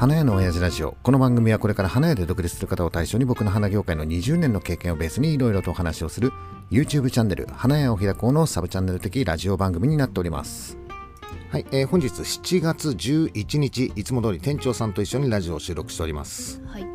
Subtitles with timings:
[0.00, 0.96] 花屋の親父ラジオ。
[1.02, 6.32] この番組はこれから花屋で独立する方を対象に僕の花業界の20年の経験をベースにいろいろとお話をする
[6.70, 10.78] YouTube チャンネル花屋を開こうのサブチャンネル的ラジオ番組になっております。
[11.50, 16.62] はい、えー、本日7月11日いつも通り店長さんと一緒にラジオを収録しております。
[16.64, 16.86] はい。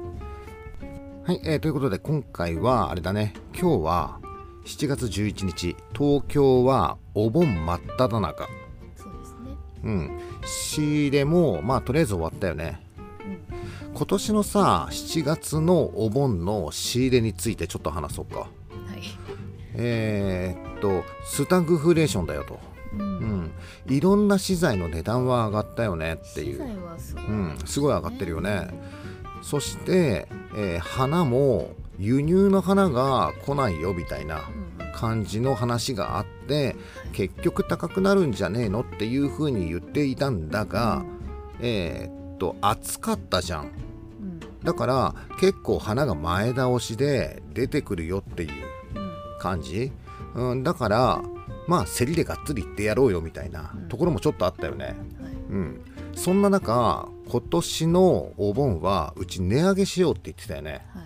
[1.25, 3.35] はい、えー、ということで今回はあれだね。
[3.53, 4.19] 今日は
[4.65, 8.47] 7月11日東京はお盆真っ只中。
[8.95, 9.55] そうですね。
[9.83, 10.19] うん。
[10.43, 12.83] 仕入れもまあとりあえず終わったよね
[13.95, 18.39] 今年のさ7月のお盆の仕入れについてちょっと話そうか。
[18.39, 18.49] はい。
[19.73, 22.59] えー、っとスタグフレーションだよと、
[22.93, 23.51] うん。
[23.87, 28.67] うん、いろんな資材の値段は上がったよねってい資う、材はすごい、うん、すごい上がってるよね。
[29.41, 30.27] そして、
[30.57, 34.43] えー花も輸入の花が来ないよみたいな
[34.79, 34.91] うん。
[34.93, 36.75] 感じの話があって
[37.11, 41.03] 結局高くなるんじゃねえのっていうふうに言っていたんだが
[41.59, 43.69] えーっと暑かったじゃんうん。
[44.65, 48.49] だから結構花が前倒しで出てくるよっていう
[48.95, 49.11] うん。
[49.39, 49.91] 感じ、
[50.33, 51.21] うん、だから
[51.67, 54.95] まあ競りでがっつりいってやろうよみたいなうんところもちょっとあったよね、はい。
[55.49, 55.81] うん、
[56.15, 61.03] そんな中今年のお盆はうち値上げしようって言ってたよね、はい。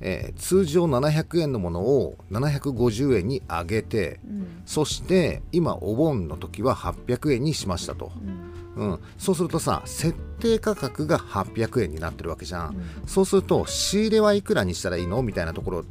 [0.00, 4.62] えー通常700円のものを750円に上げてうん。
[4.66, 8.41] そして今お盆の時は800円にしましたと、うん。
[8.76, 13.08] うん、そうするとさ設定価格が800円になってるわけじゃん、うん。
[13.08, 15.84] そうすると仕入れはいくらにしたらいいのみたいなところ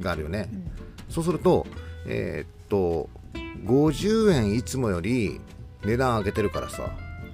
[0.00, 0.70] があるよね、うん。
[1.08, 1.66] そうすると
[2.06, 3.08] えーっと
[3.64, 5.40] 50円いつもより
[5.84, 6.90] 値段上げてるからさ。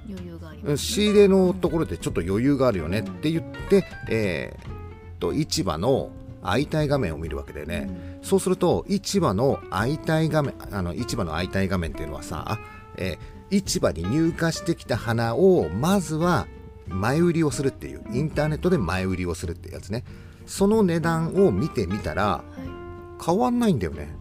[0.08, 6.10] 余裕があります、仕入れのところでちょっと余裕があるよねって言って、えーっと市場の
[6.42, 12.58] 相対画面を見るわけだよね、そうすると市場の相対画面あの市場の相対画面っていうのはさ、
[12.96, 16.46] えー市場に入荷してきた花をまずは
[16.88, 20.04] 前売りをするっていうインターネットで前売りをするってやつね
[20.46, 23.24] その値段を見てみたらはい。
[23.24, 24.14] 変わんないんだよね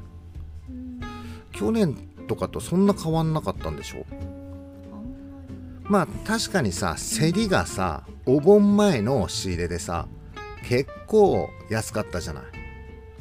[0.70, 1.00] うん。
[1.52, 1.96] 去年
[2.28, 4.06] とかとそんな変わんなかったんでしょ
[5.90, 10.08] ままあ確かにさ競りがさお盆前の仕入れでさ
[10.66, 12.60] 結構安かったじゃないり。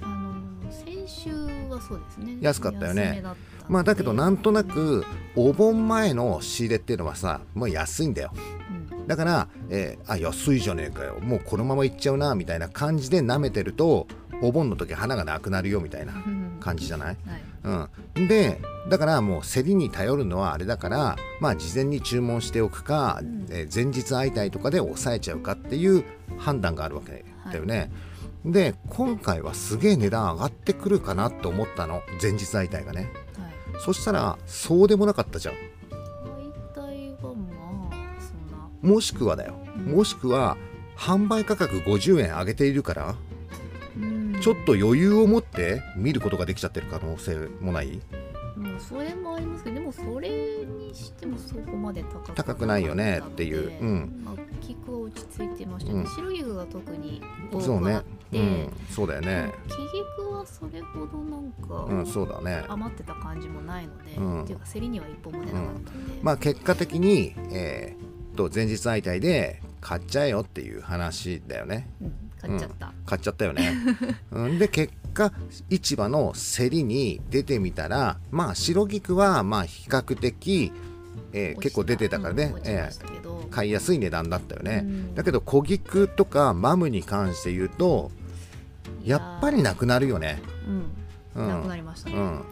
[0.03, 1.31] あの先週
[1.69, 2.37] はそうですね。
[2.41, 3.22] 安かったよね
[3.69, 4.65] まあだけどなんとな。
[4.65, 8.33] くお盆前の仕入れっていうのはさもう安いんだよ
[8.93, 9.06] うん。
[9.06, 14.06] だから、えーあ安いじゃねえかよもうこのままいっちゃうなみたいな感じで舐めてると
[14.43, 17.17] お盆の時花がなくなるよみたいなうん感じじゃない？
[17.65, 17.89] はい。
[18.17, 26.05] うん、でだからもう競りに頼るのはあれだからまあ事前に注文しておくか、うんえー前日相対とかで抑えちゃうかっていう
[26.39, 27.91] 判断があるわけだよね。
[28.44, 33.22] で今回はすげえ値段上がってくるかなと思ったの前日相対がねはい。
[33.84, 35.54] そしたらそうでもなかったじゃん。
[35.54, 38.69] 大体はまあそんな。
[38.94, 39.54] もしくはだよ。
[39.76, 39.93] うん。
[39.97, 40.56] もしくは
[40.97, 43.15] 販売価格50円上げているから
[43.97, 44.41] うん。
[44.41, 48.00] ちょっと余裕を持って見ることができちゃってる可能性もない？
[48.56, 50.28] もうそれもありますけどでもそれ
[50.64, 53.80] にしてもそこまで高く高くないよねっていう。
[53.80, 54.22] うん。
[54.24, 56.06] まあ、菊は落ち着いてましたね、うん。
[56.06, 58.72] 白菊が特に多そうねくあって、うん。
[58.90, 59.52] そうだよね。
[59.68, 59.76] 木
[60.18, 62.64] 菊はそれほどなんか、うんそうだね。
[62.68, 64.42] 余ってた感じもないので、うん。
[64.44, 65.90] っていうか競りには一本も出なかったんで、
[66.22, 71.88] まあ結果的に、えー、と前日相対で買っちゃえよっていう話だよね。
[72.00, 73.72] うん買っちゃった、買っちゃったよね、
[74.32, 75.32] うん、で結果
[75.70, 80.72] 市場の競りに出てみたらまあ白菊はまあ比較的、
[81.32, 82.54] えー結構出てたからね。
[82.54, 85.14] うん、えー買いやすい値段だったよね、うん。
[85.14, 88.10] だけど小菊とかマムに関して言うと
[89.04, 90.41] やっぱりなくなるよね。
[90.66, 90.84] うん、
[91.34, 91.48] うん。
[91.48, 92.44] なくなりましたね、うん、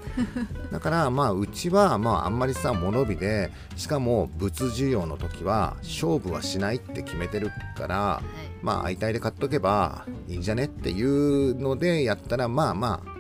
[0.73, 8.65] だからまあうちはまああんまりさ物火でしかも物需要の時は勝負はしないって決めてるからはい。
[8.65, 13.11] まあ相対で買っとけばいいんじゃねっていうのでやったらまあまあ、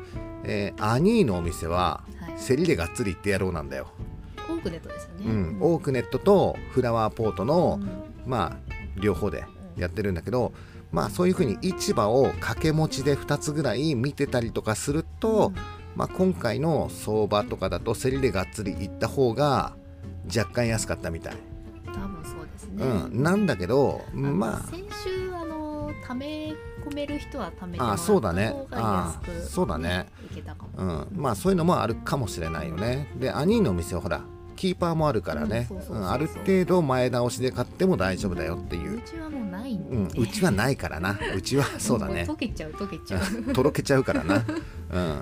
[0.44, 2.40] えーアニーのお店ははい。
[2.40, 3.88] 競りでがっつり行ってやろうなんだよ、
[4.48, 8.30] オークネットですよね、うん、オークネットとフラワーポートの、うん。
[8.30, 9.44] まあ両方で
[9.76, 10.52] やってるんだけど
[10.92, 15.52] まあそういうふうに市場を掛け持ちで2つぐらい見てたりとかすると、
[15.96, 19.74] まあ、今回の相場とかだと競りでがっつり行った方が
[20.34, 21.34] 若干安かったみたい、
[21.86, 28.48] 多分そうですね、うん、なんだけどま先週あのため込める人はためてもらあったそうだね。
[28.48, 30.06] 方が安くあそうだね。
[30.30, 33.12] いけたかも、あ、うん、まあそういうのもあるかもしれないよね。
[33.16, 34.22] でアニーのお店はほら
[34.60, 35.66] キーパーもあるからね。
[36.04, 38.98] ある程度前倒しで買っても大丈夫だよっていう。
[38.98, 41.18] う、ちはもうないうん、うちはないからな。
[41.34, 42.26] うちは そうだね。
[42.26, 43.54] も溶けちゃう溶けちゃう。
[43.54, 44.44] とろけちゃうからな、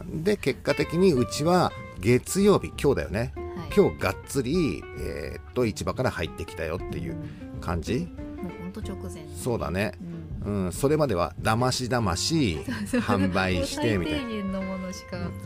[0.03, 1.71] うん、で結果的にうちは
[2.01, 3.33] 月曜日今日だよね。
[3.37, 3.71] はい。
[3.77, 7.15] 今日がっつり、えーっと市場から入ってきたよっていう
[7.61, 8.09] 感じ、
[8.43, 9.25] もうほんと直前。
[9.37, 9.93] そうだね。
[10.03, 12.59] うんうん、それまではだましだまし
[12.93, 14.29] 販売してみたいな。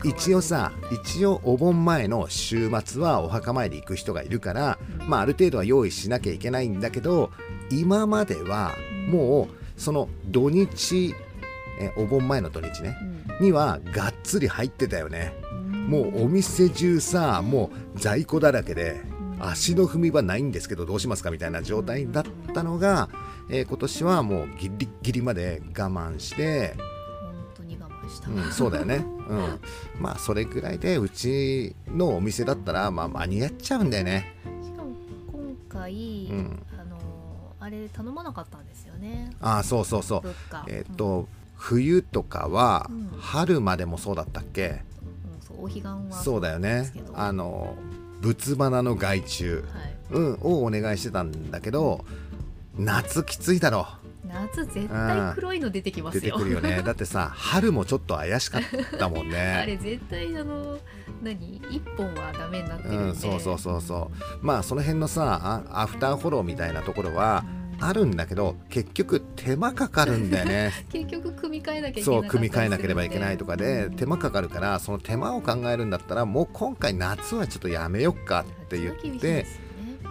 [0.03, 5.07] 一応さ一応お盆前の週末はお墓参り行く人がいるから、うん。
[5.09, 7.31] まあ、ある程度は用意しなきゃいけないんだけど
[7.69, 8.71] 今までは
[9.09, 11.13] もうその土日
[11.79, 12.95] えお盆前の土日ね
[13.41, 15.33] にはがっつり入ってたよね。
[15.51, 15.87] うん。
[15.87, 19.12] もうお店中さもう在庫だらけでうん
[19.49, 23.09] 足の踏み場ないんですけどどうしますかみたいな状態だったのが、
[23.49, 29.59] えー今年はもうギリッギリまで我慢して、本当に我慢した、うん、そうだよね、うん、
[29.99, 34.35] まあそれぐらいでうちのお店だったら、まあ、間に合っちゃうんだよね。
[34.63, 34.91] しかも
[35.31, 36.65] 今回、うん。
[36.79, 36.97] あの
[37.59, 39.31] あれ頼まなかったんですよね。
[39.41, 40.29] ああそうそうそう。
[40.67, 43.09] えっ、と、冬とかはうん。
[43.19, 46.91] 春までもそうだったっけ、うんうんそうお彼岸はそうだよね。
[47.13, 47.75] あの
[48.23, 49.63] 仏花の害虫、はい。
[50.11, 52.05] うん、をお願いしてたんだけど
[52.77, 53.87] 夏きついだろ
[54.25, 56.21] 夏絶対黒いの出てきますよ。
[56.21, 56.81] 出てくるよね。
[56.85, 58.61] だってさ春もちょっと怪しかっ
[58.97, 60.79] たもん あれね絶対あの
[61.21, 61.61] 何？
[61.69, 64.11] 一本はダメになってるんで、うんそうそうそうそ
[64.41, 64.45] う。
[64.45, 70.71] まあその辺のさあアフターフォローみたいなところはうんあるんだけど結局手間かかるんだよね。
[70.91, 79.45] 結局組み替えなきゃいけないそう組み替えなければいけないとかで手間かかるからその手間を考えるんだったらもう今回夏はちょっとやめよっかって言って、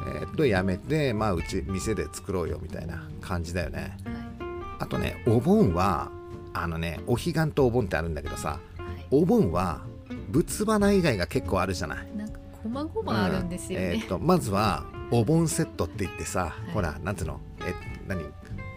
[0.07, 3.97] えーっとやめてまあうち店で作ろうよみたいな感じだよね。
[4.79, 6.11] あとねお盆は
[6.53, 8.59] あのねお彼岸とお盆ってあるんだけどさ
[9.11, 9.81] お盆は
[10.31, 12.07] 仏花以外が結構あるじゃない。
[12.17, 16.71] なんかこまごまあるんですよね、えーっとまずはお盆セットって言ってさ、い。
[16.73, 17.39] ほらなんつうの？
[17.67, 17.75] え
[18.09, 18.25] 何？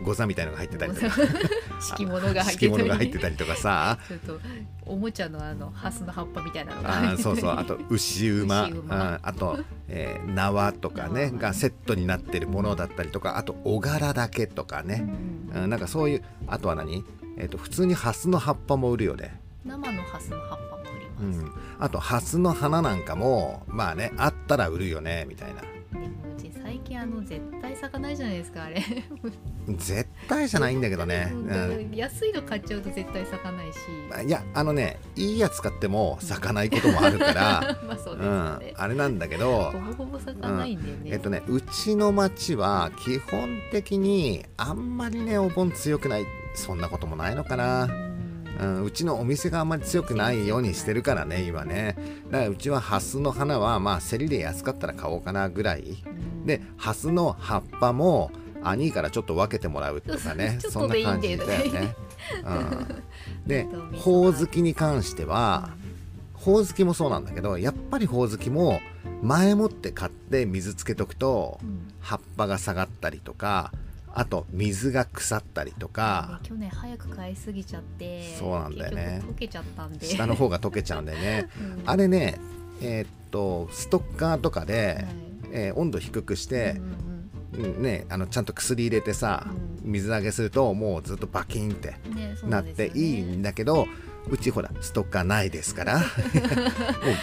[0.04, 1.16] ご座みたいのが入ってたりとか。
[1.80, 3.98] 敷物が入ってた敷りとかさ。
[4.08, 4.40] ちょっと
[4.86, 7.12] おもちゃのあのハスの葉っぱみたいなのが。
[7.14, 7.52] あそうそう。
[7.52, 8.66] あと 牛馬。
[8.66, 9.12] 牛馬。
[9.12, 11.40] うんあと、えー縄とかね縄。
[11.40, 13.38] がセットになってるものだったりとか。
[13.38, 15.04] あとお柄だけとかね、
[15.54, 17.04] うんうん、なんかそういうあとは何、
[17.38, 25.62] えー、と普通にハスの葉っぱも売るよね、生のハスの葉っぱも売ります、うん、あとハスの花なんかもまあねあったら売るよねみたいな
[25.95, 28.83] うち最近あの絶対咲かないじゃないですかあれ。
[29.68, 31.50] 絶対じゃないんだけどね、うん。
[31.50, 31.95] うん。
[31.95, 33.80] 安いの買っちゃうと絶対咲かないし。
[34.09, 38.71] まあいやあのねいいやつ買っても咲かないこともあるから、 まあそううですよね。
[38.71, 47.88] ん、、あれなんだけどほぼほぼ咲かないんだよね、えっとねうちの町は基本的にあんまりねお盆強くないそんなこともないのかな、
[48.60, 51.96] うん、うちのお店があんまり強くないようにしてるからね今ね。
[52.31, 55.81] だからうちはハスの花はまあ競りで安かったら買おうかなぐらい。
[56.06, 56.46] うん。
[56.46, 58.31] でハスの葉っぱも
[58.63, 61.96] 兄からちょっと分けてもらうとかね そんな感じだだよね。
[62.44, 65.69] うん、で ほおずきに関しては
[66.34, 68.80] ほおずきもそうなんだけどやっぱりほおずきも
[69.22, 71.92] 前もって買って水つけとくとうん。
[72.00, 73.72] 葉っぱが下がったりとか
[74.18, 76.40] あと水が腐ったりとか。
[76.42, 79.22] ね去年早く買いすぎちゃってそうなんだよね。
[79.24, 80.06] 溶けちゃったんで。
[80.06, 81.50] 下の方が溶けちゃうんだよね。
[81.60, 81.84] うん。
[81.86, 82.40] あれね
[82.82, 85.06] えーっとストッカーとかはで、
[85.46, 85.48] い。
[85.52, 86.78] えー温度低くして
[87.54, 91.96] う、んうんね、あのちゃんと薬入れてさ、う水揚げするともうずっとバキンって
[92.44, 93.88] なっていいんだけど
[94.30, 96.00] うちほらストッカーないですから。
[96.00, 96.06] もう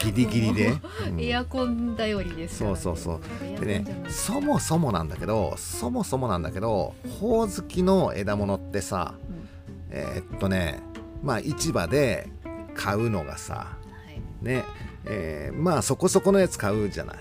[0.04, 0.74] ギリギリで、
[1.10, 1.20] うん。
[1.20, 2.76] エアコン頼りですね。
[2.76, 9.48] そうそうエアコでねそもそもなんだけどそもそもなんだけどほおずきの枝物ってさうん。
[9.90, 10.80] えーっとね
[11.22, 12.28] まあ市場で
[12.74, 13.76] 買うのがさは
[14.10, 14.44] い。
[14.44, 14.64] ね
[15.04, 17.16] えーまあそこそこのやつ買うじゃない、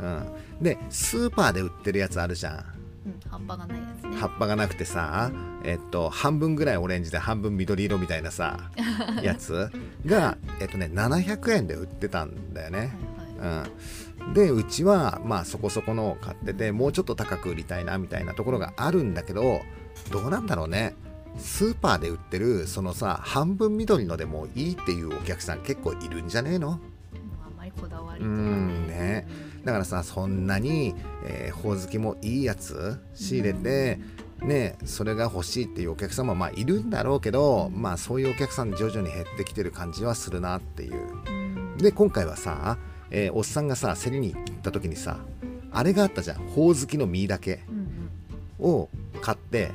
[0.00, 0.24] は
[0.58, 2.54] うん、でスーパーで売ってるやつあるじゃん。
[2.58, 2.62] い
[3.08, 4.16] うん葉っぱがないやつね。
[4.16, 5.30] 葉っぱがなくてさ
[5.64, 8.70] えっと半分ぐらいオレンジで半分緑色みたいなさ
[9.22, 9.70] やつ
[10.06, 19.60] がえっとね700円で売ってたんだよね、はいはいうん、でうちはまあそこそこのを買っててもうちょっと高く売りたいなみたいなところがあるんだけど
[20.10, 20.94] どうなんだろうね。
[21.36, 26.80] スーパーで売ってるそのさ半分緑のでもいいっていうお客さん結構いるんじゃねえの？
[27.46, 29.28] あんまりこだわりとうかんね
[29.64, 33.98] だからさそんなに、えー、ほおずきもいいやつ仕入れて、
[34.40, 40.94] ねそれが欲しいっていうお客様もまあいるんだろうけど、まあそういうお客さん徐々に減ってきてる感じはするなっていう。
[41.28, 41.76] うん。
[41.78, 42.78] で今回はさ、
[43.10, 45.18] えーおっさんがさ競りに行った時にさ
[45.72, 46.36] あれがあったじゃん。
[46.48, 47.60] ほおずきの実だけ
[48.58, 48.88] を
[49.20, 49.72] 買ってはい。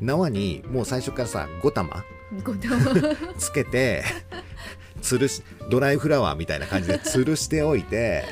[0.00, 2.04] 縄にもう最初からさ5玉。
[3.38, 4.04] つけて
[5.02, 8.24] 吊るしドライフラワーみたいな感じで吊るしておいて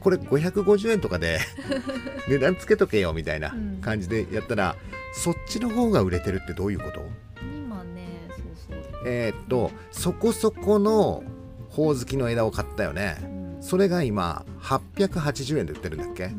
[0.00, 1.40] これ550円とかで
[2.28, 4.76] 値段つけとけよみたいな感じでやったら、
[5.14, 7.00] そっちの方が売れてるってどういうこと？
[7.42, 8.40] 今ねそう
[8.70, 8.82] そう。
[9.06, 11.22] えーっとそこそこの
[11.70, 13.16] ほおずきの枝を買ったよね。
[13.22, 13.62] うん。
[13.62, 16.30] それが今880円で売ってるんだっけ？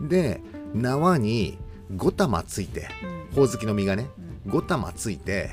[0.00, 0.08] うん。
[0.08, 0.40] で
[0.74, 1.58] 縄に
[1.94, 2.88] 5玉ついて
[3.30, 3.34] うん。
[3.36, 4.08] ほおずきの実がね
[4.46, 4.52] うん。
[4.52, 5.50] 5玉ついて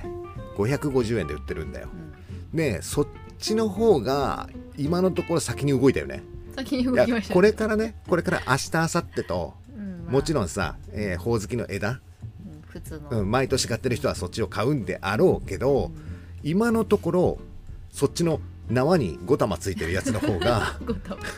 [0.58, 1.90] 550円で売ってるんだよ。
[2.52, 2.58] うん。
[2.58, 3.08] でそっ
[3.40, 6.24] ちの方が今のところ先に動いたよね
[6.56, 12.00] 先に動きましたこれからねこれから明日明後日とうんまあもちろんさ、えーほおずきの枝、
[13.12, 15.92] うん毎年買ってる人はそっちを買うんであろうけど、
[16.42, 17.38] 今のところ
[17.92, 20.80] そっちの縄に5玉ついてるやつの方が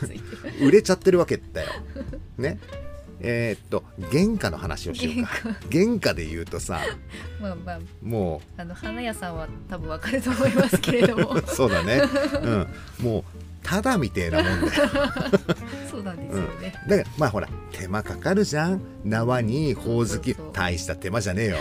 [0.62, 1.70] 売れちゃってるわけだよ。
[2.38, 2.58] ね。
[3.20, 5.58] えーっと原価の話をしようか。
[5.72, 6.80] 原価で言うとさ
[7.40, 12.02] まあまあもあの花屋さんは多分わかると思いますけれどもうそうだね。
[12.42, 12.66] うん。
[13.04, 13.24] もう
[13.66, 14.70] ただみてえなもんだよ。
[15.90, 18.80] そうなんですよね、だからまあほら手間かかるじゃん。
[19.04, 21.56] 縄にほおずき大した手間じゃねえよ。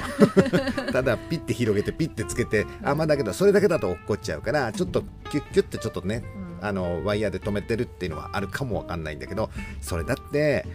[0.94, 6.24] ただピッて広げてピッてつけてあまあだけどそれだけだと落っこっちゃうからちょっとキュッキュッてちょっとね
[6.62, 6.68] うん。
[6.68, 9.50] あのワイヤーで止めてるっていうのはあるかもわかんないんだけど
[9.82, 10.66] それだって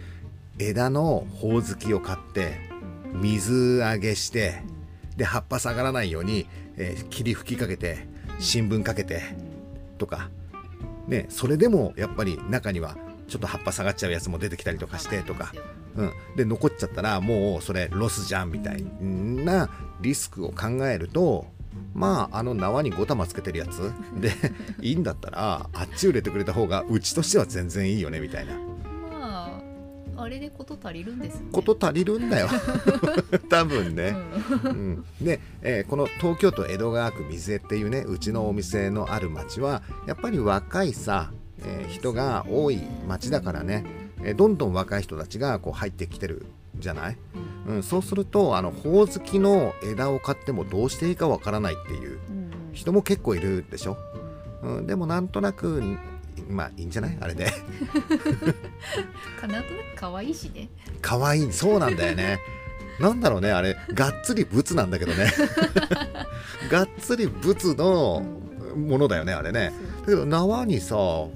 [0.59, 2.69] 枝のほおずきを買って
[3.13, 4.63] 水揚げして
[5.17, 6.47] で葉っぱ下がらないように、
[6.77, 8.07] えー霧吹きかけて
[8.39, 9.21] 新聞かけて
[9.97, 10.29] とか
[11.11, 15.53] ねそれでもやっぱり中にはちょっと葉っぱ下がっちゃうやつも出てきたりとかしてとか、
[15.95, 19.69] うん、で残っちゃったらもうそれロスじゃんみたいな
[20.01, 21.45] リスクを考えると
[21.93, 24.33] まああの縄に5玉つけてるやつで
[24.81, 28.70] いいんだったらあっち売れてくれた方がうちとしては全然いいよねみたいな。
[30.21, 31.47] ああれでこと足りるんですね。
[31.51, 32.47] こと足りるんだよ。
[33.49, 34.11] 多分うね。
[34.11, 34.15] ん。
[34.63, 41.31] うん、で、えーこの東京都江戸川区水江っていうねうちのお店のある町はやっぱり若いさ、
[41.65, 43.83] えー人が多い町だからね、
[44.23, 46.45] えーどんどん若い人たちがこう入ってきてる
[46.79, 47.17] じゃない、
[47.67, 52.51] うん、そうするとあのほおずきの枝を買ってもどうしていいかわからないっていううん。
[52.73, 53.97] 人も結構いるでしょ、
[54.63, 55.81] うん、でもなんとなく
[56.49, 57.17] まあいいんじゃない？
[57.21, 57.45] あれで。
[59.39, 60.69] かなんとなく可愛いしね。
[61.01, 62.39] 可愛いそうなんだよね。
[62.99, 63.77] なんだろうねあれ。
[63.93, 65.31] がっつり仏なんだけどね。
[66.69, 68.23] がっつり仏の
[68.75, 69.71] ものだよねあれね。
[70.01, 71.31] だけど縄にさほ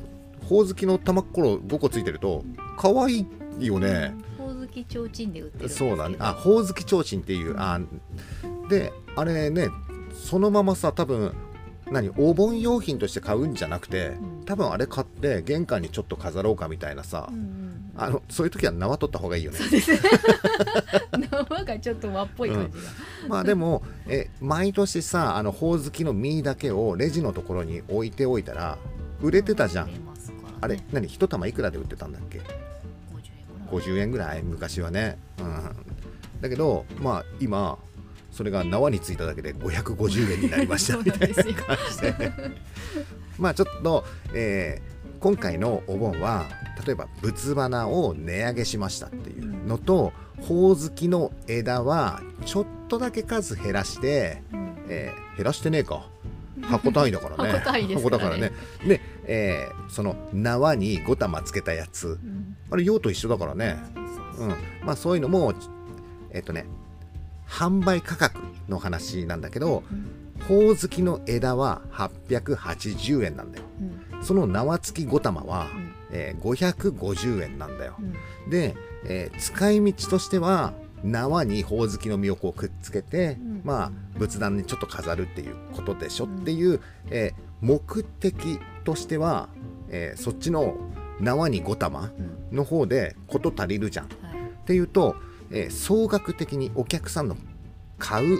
[0.49, 2.43] おずきの玉っころ5個ついてると
[2.77, 3.25] 可愛
[3.59, 6.17] いよね、ほおずきちょうちんで売ってるそうだね。
[6.19, 7.79] あほおずきちょうちんっていうあ
[8.69, 9.69] であれね
[10.13, 11.33] そのままさ多分
[11.91, 14.45] 何お盆用品として買うんじゃなくてうん。
[14.45, 17.65] 多分あれ買って玄関にちょっと飾ろうかみたいなさ、うんうん
[17.97, 19.59] あのそういう時は縄取った方がいいよね。
[21.11, 22.83] 生 がちょっと和っぽい感じが、
[23.29, 28.77] まあでもえ毎年さあのほおずきの実だけをレジのところに置いておいたら
[29.21, 29.87] 売れてたじゃん。
[29.87, 29.93] ね。
[30.59, 32.51] あれ何一玉いくらで売ってたんだっけ？50円
[33.61, 33.81] ぐらい。
[33.81, 37.77] 50円ぐらい昔はね、うん、だけどまあ今
[38.35, 40.97] それが縄についただけで550円になりました。
[40.99, 41.45] みたいな感
[41.89, 42.31] じで。
[43.39, 46.45] まあちょっと、えー今回のお盆は
[46.85, 54.75] 例えば仏花を値上げしましたっていうのとほおずきの枝はちょっとだけ数減らして、うん。
[54.89, 56.05] えー減らしてねえか。
[56.61, 57.59] 箱単位だからね。
[57.95, 58.51] 箱だからね。
[58.85, 62.07] で、えーその縄に5玉つけたやつ。
[62.07, 62.57] うん。
[62.69, 63.77] あれ用と一緒だからね、
[64.37, 64.49] うん、
[64.85, 65.53] まあそういうのも
[66.31, 66.65] えっ、とね
[67.47, 70.11] 販売価格の話なんだけどうん
[70.47, 73.65] ほおずきの枝は880円なんだよ。
[73.81, 75.91] うんその縄付き5玉は、うん。
[76.11, 77.95] えー550円なんだよ。
[78.45, 78.49] うん。
[78.49, 78.75] で、
[79.05, 80.73] えー使い道としては
[81.03, 83.61] 縄にほおずきの実をこうくっつけて、うん。
[83.63, 86.37] まあ仏壇にちょっと飾るっていうことでしょ、うん。
[86.37, 89.47] っていう、えー目的としては、
[89.89, 90.75] えーそっちの
[91.21, 92.11] 縄に5玉
[92.51, 92.57] うん。
[92.57, 94.05] の方で事足りるじゃん。
[94.05, 94.65] っはい。
[94.65, 95.15] ていうと、
[95.51, 97.37] えー総額的にお客さんの
[97.97, 98.39] 買う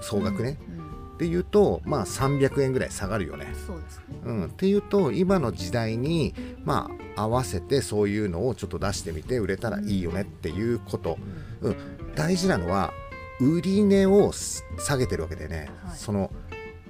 [0.00, 1.14] 総額ね、うんうん。
[1.14, 3.46] っていうとまあ300円ぐらい下がるよね。
[3.66, 4.04] そうですね。
[4.24, 11.18] うん、っていうと今の時代にまあ合わせてそういうのをちょっと出してみて売れたらいいよねっていうこと、
[11.60, 11.76] うん、
[12.14, 12.92] 大事なのは
[13.40, 15.96] 売り値をす下げてるわけでね、はい。
[15.96, 16.30] その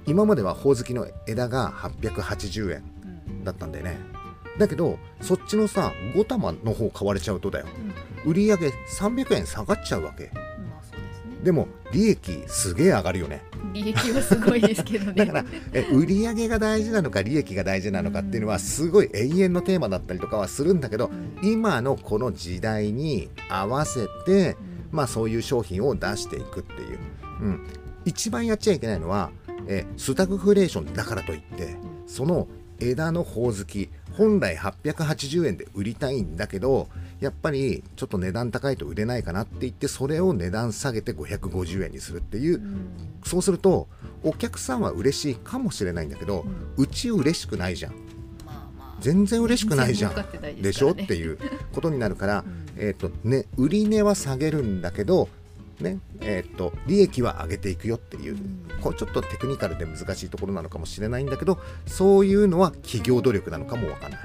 [0.05, 2.83] 今まではほおずきの枝が880円
[3.27, 3.43] うん。
[3.43, 3.97] だったんでね
[4.59, 7.65] だけどそっちのさ5玉の方買われちゃうとだよ。
[8.25, 8.31] うん。
[8.31, 10.29] 売り上げ300円下がっちゃうわけ。
[10.33, 10.41] ま
[10.79, 11.37] あそうですね。
[11.43, 13.41] でも利益すげえ上がるよね。
[13.73, 15.13] 利益はすごいですけどね。
[15.25, 21.49] だからえ売り上げが大事なのか利益が大事なのかっていうのはすごい永遠のテーマだったりとかはするんだけどうん。
[21.49, 24.55] 今のこの時代に合わせてうん。
[24.91, 26.99] まあそういう商品を出していくっていう、
[27.41, 27.61] うん、
[28.03, 29.31] 一番やっちゃいけないのは
[29.67, 31.75] えスタグフレーションだからといって
[32.07, 32.47] その
[32.79, 36.87] 枝のほおずき本来880円で売りたいんだけど
[37.19, 42.55] やっぱりちょっと値段高いと売れないかなって言ってそれを値段下げて550円にするっていう。
[42.55, 42.87] うん。
[43.25, 43.87] そうすると
[44.23, 46.45] お客さんは嬉しいかもしれないんだけど
[46.77, 46.83] うん。
[46.83, 47.91] うち嬉しくないじゃん。
[47.93, 47.97] ま
[48.51, 48.97] あまあ。
[49.01, 50.61] 全然嬉しくないじゃん。
[50.61, 50.91] でしょ？
[50.91, 51.37] っていう
[51.73, 52.65] ことになるから、うん。
[52.77, 55.27] えーとね、売り値は下げるんだけど、
[55.79, 58.37] ねえー、と利益は上げていくよっていう、
[58.81, 64.21] こうちょっとテクニカルで難しいところなのかもしれないんだけどそういうのは企業努力なのかもわかんない、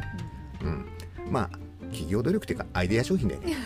[0.62, 0.86] うん、
[1.30, 1.58] まあ
[1.90, 3.56] 企業努力っていうかアイデア商品だよね。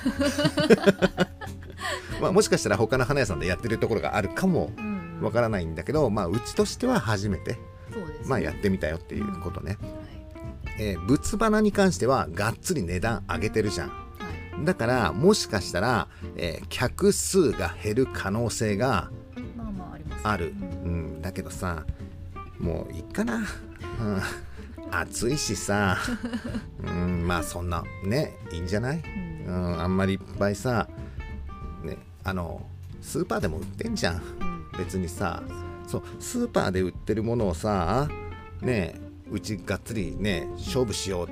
[2.21, 4.99] まあもしかしたら他の花屋さんでやってるところがあるかもうん。
[5.21, 7.59] わからないんだけど、まあ、うちとしては初めて、ね。
[8.27, 9.91] まあ、やってみたよっていうことね、はい。
[10.81, 13.89] えー物花に関してはがっつり値段上げてるじゃん。
[13.89, 14.08] はい
[14.65, 19.11] だからもしかしたら、えー客数が減る可能性が
[19.67, 20.53] まある、
[20.85, 20.91] うん。
[20.91, 21.85] うん、だけどさ
[22.59, 23.45] もういいかな、うん、
[24.91, 25.99] 暑いしさ、
[26.85, 28.99] うん、まあそんなねいいんじゃない、
[29.47, 29.73] ううん。
[29.73, 30.89] ん、あんまりいっぱいさ、
[31.85, 32.67] ね、あの
[33.01, 34.17] スーパーでも売ってんじゃん。
[34.17, 34.59] うん。
[34.79, 35.43] 別にさ
[35.87, 38.09] そうスーパーで売ってるものをさ
[38.61, 38.95] ね
[39.31, 41.27] うちがっつりね勝負しよう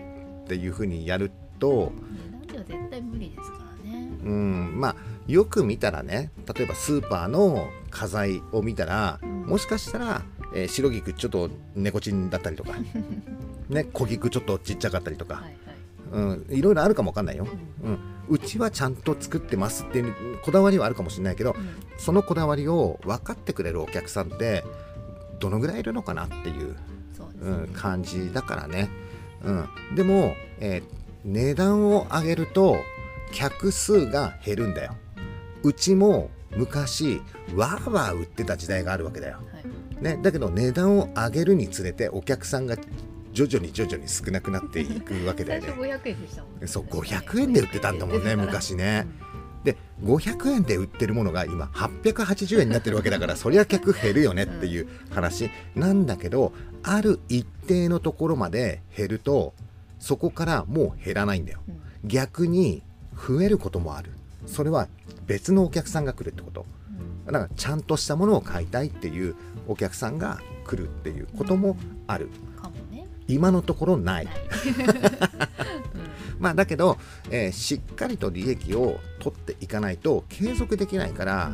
[0.44, 1.92] っていう風にやると
[2.56, 4.08] は絶対無理ですからね。
[4.24, 4.96] うんまあ
[5.26, 9.46] よく見たらね例えばスーパーの家財を見たら、うん。
[9.46, 10.22] もしかしたら、
[10.54, 12.72] えー白菊ちょっと猫ちんだったりとか
[13.68, 15.54] ね小菊ちょっとちっちゃかったりとか、はいはい。
[16.12, 17.46] うん、いろいろあるかもわかんないよ、
[17.82, 17.90] うん。
[17.90, 17.98] うん、
[18.28, 21.68] うちはちゃんと作ってますっていうこだわりはあるかもしれないけどうん。
[21.98, 24.64] そのこだわりを分かってくれるお客さんって
[25.40, 26.76] どのぐらいいるのかなっていう、ね。
[27.42, 28.88] うん、感じだからね、
[29.44, 32.78] うん、でも、えー値段を上げると
[33.32, 34.96] 客数が減るんだよ。
[35.64, 37.20] うちも昔
[37.54, 39.60] わーわー売ってた時代があるわけだよ、は
[40.00, 40.02] い。
[40.02, 42.76] ね、だけど値段を上げるにつれてお客さんが
[43.32, 46.66] 徐々に徐々に少なくなっていくわけだ 最初よね500円でしたもんね。
[46.68, 49.08] そう500円で売ってたんだもんね昔ね、
[49.64, 55.50] で500円で売ってるものが今880円になってるわけだからそりゃ客減るよねっていう話。
[55.74, 56.52] なんだけど
[56.84, 59.54] ある一定のところまで減ると
[59.98, 61.60] そこからもう減らないんだよ。
[61.68, 61.74] うん。
[61.74, 62.82] うん逆に
[63.14, 64.12] 増えることもある。
[64.46, 64.88] それは
[65.26, 66.66] 別のお客さんが来るってこと。
[67.26, 69.34] だからちゃんとしたものを買いたいっていう
[69.66, 72.28] お客さんが来るっていうこともある。
[72.60, 73.06] かもね。
[73.26, 74.28] 今のところない。
[76.38, 76.98] まあだけど、
[77.30, 81.52] えーしっかりと利益を取っていかないと継続できないから、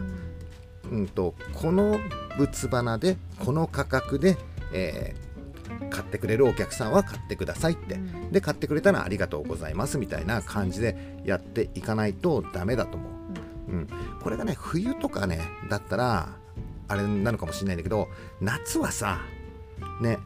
[0.90, 1.98] うん、とこの
[2.36, 4.36] 物花でこの価格で、
[4.74, 5.31] えー
[5.90, 8.32] 買ってくれるお客さんは買ってくださいって、うん。
[8.32, 13.08] で買ってくれたらありがとうございますみたいな感じでやっていかないとダメだと思
[13.68, 13.88] う、うん、
[14.22, 16.28] これがね冬とかねだったら
[16.88, 18.08] あれなのかもしれないんだけど
[18.40, 19.20] 夏はさ
[20.00, 20.18] ね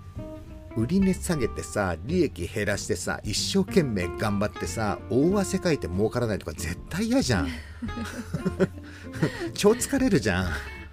[0.77, 7.49] 売り値下げてさ利益減らしてさ一生懸命頑張ってさ大汗かいて儲からないとか絶対嫌じゃん。
[9.55, 10.47] 超疲れるじゃん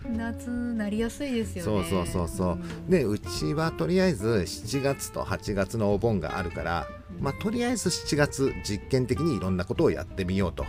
[0.10, 1.88] 夏なりやすいですよね。
[1.90, 2.54] そうそうそうそう。
[2.54, 2.90] うん。
[2.90, 6.88] でうちはとりあえず7月と8月のお盆があるから、
[7.20, 10.66] まあ、とりあえず7月実験的にいろんなことをやってみようと。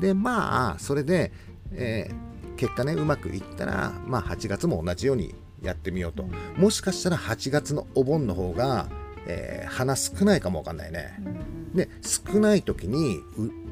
[0.00, 1.32] でまあそれで、
[1.72, 6.24] えー結果ねうまくいったら、まあ、8月も同じようにやってみようと。
[6.56, 8.86] もしかしたら8月のお盆の方が、
[9.26, 11.18] えー花少ないかもわかんないね。
[11.74, 13.18] で少ない時に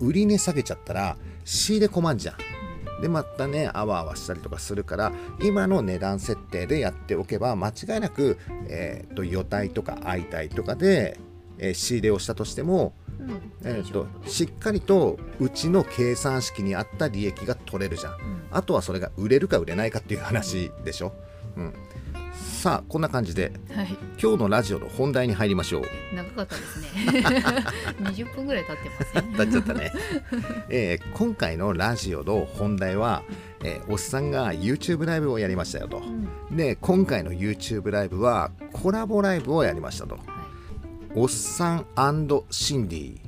[0.01, 2.35] う売り値下げちゃったら仕入れ困んじゃん
[3.03, 5.13] でまたねあわあわしたりとかするから
[5.43, 8.39] 今の値段設定でやっておけば間違いなく、
[8.69, 11.19] えー、と予体とか相対とかで、
[11.59, 13.31] えー仕入れをしたとしても、うん。
[13.31, 14.29] うんえー、と夫。
[14.29, 18.13] しっかりとうちの計算式に合った利益が取れるじゃん。
[18.15, 18.19] うん。
[18.51, 21.13] あとはそれが売れるか売れないかっていう話でしょ、
[21.57, 21.75] うん、
[22.63, 23.89] さあこんな感じではい。
[24.23, 25.83] 今日のラジオの本題に入りましょう。
[26.15, 26.89] 長かったですね。
[27.99, 29.93] 20分ぐらい経ってませんなっちゃったね、
[30.69, 33.25] えー今回のラジオの本題は、
[33.65, 35.99] えーおっさんが YouTube ライブをやりましたよと。
[35.99, 36.57] うん。
[36.57, 40.15] で今回の YouTube ライブはコラボライブをやりましたと。
[40.15, 40.25] はい。
[41.17, 41.87] おっさん
[42.51, 43.21] シンディ、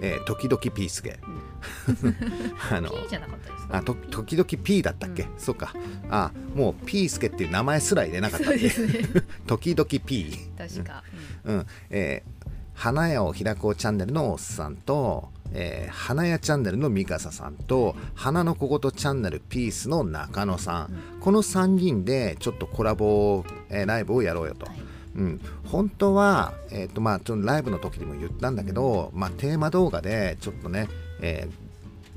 [0.00, 1.18] えー時々ピースケ
[2.72, 3.76] あの P じゃなかったですか？
[3.78, 5.28] あと時々 P だったっけ、うん。
[5.38, 5.72] そうか。
[6.10, 8.58] あもうピースケっていう名前すら入れなかったっけ？
[8.58, 8.92] ですね。
[9.46, 11.02] 時々 P 確か、
[11.44, 11.66] うん。
[11.90, 12.40] えー
[12.72, 24.80] 花屋を開こうチャンネルのおっさんと、えー花屋チャンネルのミカサさんと花の小言チャンネルピースの中野さん、この3人でちょっとコラボ、えーライブをやろうよと、はい。
[25.14, 30.88] うん、本当は、えーとまあ、ちょっとライブの時にも言ったんだけど、まあ、テーマ動画でちょっとね、
[31.20, 31.70] えー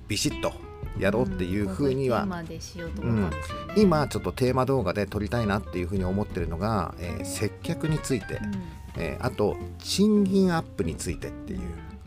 [0.05, 0.53] ビシッと
[0.99, 2.27] やろうっていうふうには、
[3.77, 8.39] 今ちょっとテーマ動画で撮りたいなっていうふうに思ってるのが、えー接客について、
[8.97, 11.61] えーあと賃金アップについてっていう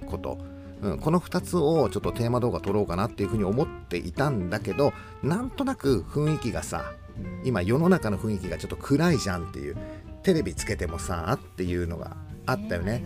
[0.06, 0.38] こと、
[0.82, 7.46] うん、この2つをちょっとテーマ動画撮ろうかなっていうふうに思っていたんだけどなんとなく雰囲気がさうん。
[7.46, 9.76] 今世の中の雰囲気がちょっと暗いじゃんっていう
[10.22, 13.04] テレビつけてもさっていうのがあったよね。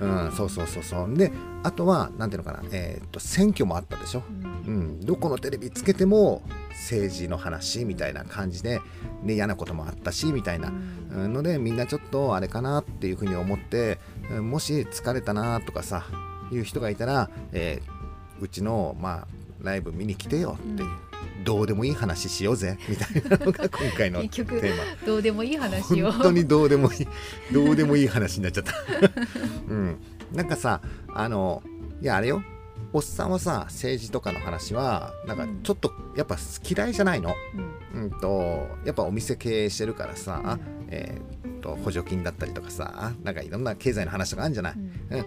[0.00, 1.14] うん、そうそうそうそう。
[1.14, 4.22] であとはなんていうのかな、えーっと選挙もあったでしょ、
[4.66, 4.74] うん。
[4.74, 8.80] うん、どこのテレビつけても政治の話みたいな感じで
[9.24, 10.72] で嫌なこともあったしみたいな。
[11.14, 13.98] うんのでみんなちょっとあれかなっていうふうに思って
[14.30, 16.04] うんもし疲れたなとかさ
[16.50, 18.02] いう人がいたら、えー
[18.40, 19.26] うちの、まあ、
[19.62, 20.88] ライブ見に来てよっていう、
[21.44, 22.78] どうでもいい話しようぜ。
[22.88, 25.06] みたいなのが今回の テーマ。
[25.06, 26.12] どうでもいい話を。
[26.12, 27.08] 本当にどうでもいい
[27.52, 28.72] どうでもいい話になっちゃった。
[29.68, 29.96] うん。
[30.32, 30.80] なんかさ
[31.14, 31.62] あの
[32.00, 32.42] いやあれよ。
[32.94, 36.36] おっさんはさ政治とかの話はなんかちょっとやっぱ
[36.68, 37.34] 嫌いじゃないの？
[37.94, 38.02] うん。
[38.02, 45.26] うんとやっぱお店経営してるからさ、えーっと補助金だったりとかさなんかいろんな経済の話とかあるんじゃない、うん。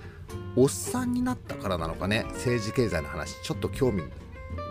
[0.57, 2.25] おっさんになったからなのかね？
[2.33, 4.03] 政治経済の話ちょっと興味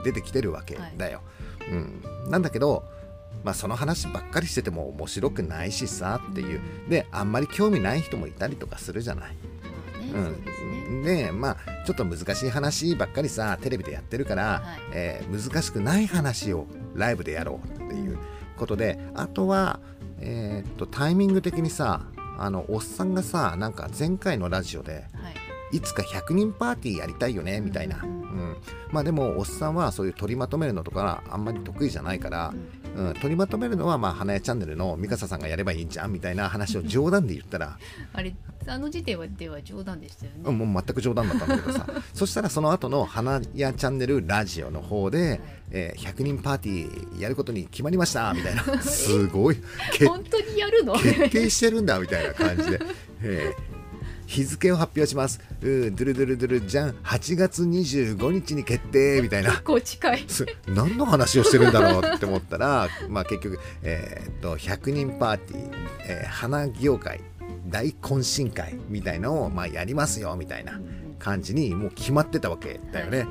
[0.04, 1.22] 出てきてるわけだよ、
[1.70, 2.84] うん、なんだけど
[3.42, 6.60] まあその話ばっかりしてても面白くないしさっていう。
[6.88, 9.36] であんまり興味ない人もいたりとかするじゃない、
[10.12, 11.26] うですね。
[11.26, 14.80] でまあちょっと難しい話ばっかりさテレビでやってるから、はい。
[14.92, 18.18] えー難しくない話をライブでやろうっていう
[18.56, 19.80] ことであとは、
[20.20, 22.06] えーっとタイミング的にさ
[22.38, 25.34] あのおっさんがさなんか前回のラジオではい。
[25.72, 28.04] いつか100人パーティーやりたいよねみたいな、
[28.90, 32.54] まあでもおっさんはそういう取りまとめるのとかあんまり得意じゃないから、
[32.96, 37.78] うん、取りまとめるのはまあ花屋チャンネルのミカサさんがやればいいんじゃんみたいな話を冗談で言ったら、
[38.12, 38.34] あれ
[38.66, 41.86] あの時点はでは冗談でしたよね、うんもう全く冗談だったんだけどさ。
[42.14, 45.40] そしたらその後の花屋チャンネルラジオの方で、
[45.70, 48.62] えー100人パーティーやることに決まりましたみたいな。
[48.82, 49.56] すごい。
[49.92, 50.94] 決本当にやるの？
[50.94, 52.80] 決定してるんだみたいな感じで、
[53.22, 53.73] えー
[54.26, 65.70] 日付を発表しますうードゥルドゥルドゥルじゃん8月25日に決定みたいなこう近いす何の話をしてるんだろうって思ったら、 まあ、結局、えーっと100人パーティー、
[66.06, 67.20] えー花業界
[67.68, 70.80] 大懇親会みたいのを、まあ、やりますよみたいな
[71.18, 73.26] 感じにもう決まってたわけだよね。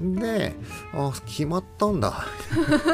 [0.00, 0.54] で
[0.92, 2.26] あ決まったんだ。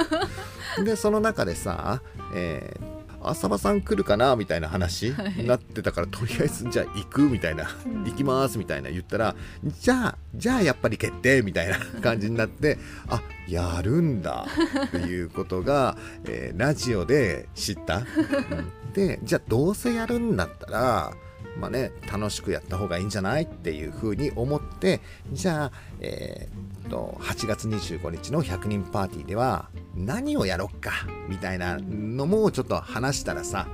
[0.84, 2.00] でその中でさ、
[2.34, 2.93] えー
[3.30, 8.04] 浅場さん来るかなみたいな話になってたから、とりあえずじゃあ行くみたいな、うん。
[8.04, 9.34] 行きますみたいな言ったら
[9.64, 14.46] じゃあじゃあやっぱり決定みたいな感じになってあやるんだ
[14.86, 17.98] っていうことが、えーラジオで知った。
[17.98, 18.92] うん。
[18.92, 21.12] でじゃあどうせやるんだったら
[21.58, 25.00] まあね、楽しくやった方がいいんじゃないっていうふうに思って
[25.32, 30.92] じゃあ、えーっと8月25日の100人パーティーでは何をやろっか
[31.28, 33.66] みたいなのもちょっと話したらさ、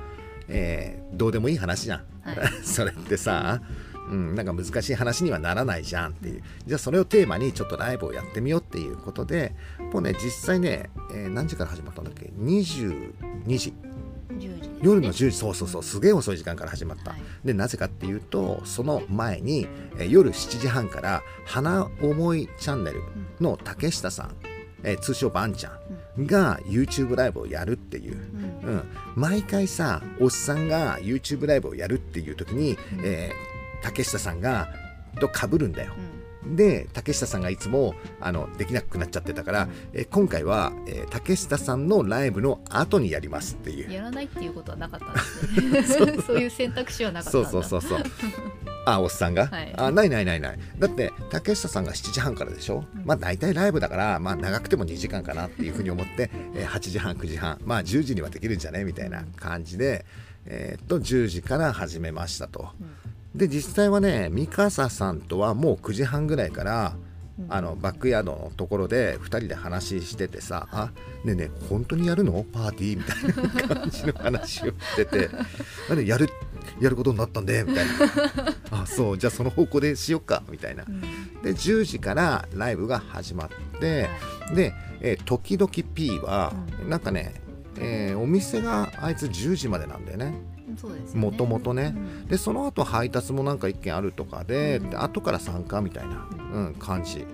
[0.49, 2.37] えーどうでもいい話じゃん、はい。
[2.65, 3.61] それってさ、
[4.11, 6.43] うん、なんか難しい話にはならないじゃんっていう。
[6.67, 9.55] じゃあそれをテーマにちょっとライブをやってみようっていうことで
[9.93, 13.13] もうね実際ね、えー何時から始まったんだっけ？22
[13.59, 13.59] 時10時。
[13.59, 13.90] ですね
[14.83, 17.21] 夜の10時そうそうそうすげえ遅い時間から始まった、はい。
[17.45, 19.67] でなぜかっていうとその前に、
[19.99, 23.03] えー夜7時半から「花思いチャンネル」
[23.41, 24.37] の竹下さん、
[24.83, 25.79] えー通称バンちゃ
[26.19, 28.17] んが YouTube ライブをやるっていう、
[28.65, 28.69] うん。
[28.69, 33.51] うん、毎回さおっさんが YouTube ライブをやるっていう時に、えー
[33.83, 34.69] 竹下さんが
[35.21, 35.93] と被るんだよ。
[36.47, 43.87] で竹下さんがいつもあのできなくなっちゃってたから、えー今回は、えー竹下さんのライブの後にやりますっていう。
[43.87, 45.11] うんやらないっていうことはなかった
[45.61, 46.17] んですね。
[46.27, 46.39] そう。
[46.39, 47.51] いう選択肢はなかったんだ。
[47.51, 48.05] そうそうそうそう。
[48.87, 49.75] あ、おっさんが、はい。
[49.77, 50.59] あ、ないないないない。
[50.79, 58.85] だって、竹下さんが7時半からでしょ、まあ大体ライブだから、まあ長くても2時間かなっていうふうに思って、えー8時半、9時半、まあ10時にはできるんじゃね？
[58.85, 60.07] みたいな感じで、
[60.47, 62.71] えーっと、10時から始めましたと。
[63.35, 66.97] で、実際はね、三笠さんとはもう9時半ぐらいから、
[67.49, 70.93] あのバックヤードのところで2人で話しててさ「あ
[71.25, 72.45] ねえねえ本当にやるの？
[72.53, 75.31] パーティー?」みたいな感じの話をしてて
[75.89, 76.29] 「なんでやる
[76.83, 77.93] やることになったんで」みたいな
[78.83, 80.85] 「あそうじゃあその方向でしよっか」みたいな。
[80.87, 81.01] うん。
[81.43, 83.49] で10時からライブが始まっ
[83.81, 84.11] て
[84.55, 86.53] で、えー時々 P は
[86.91, 87.41] なんかね、
[87.79, 90.35] えーお店があいつ10時までなんだよね
[91.15, 91.95] もともとね。
[91.97, 92.27] うん。
[92.27, 97.27] でその後配達もなんか1件あるとかで,、で後から参加みたいな、うん、感じ、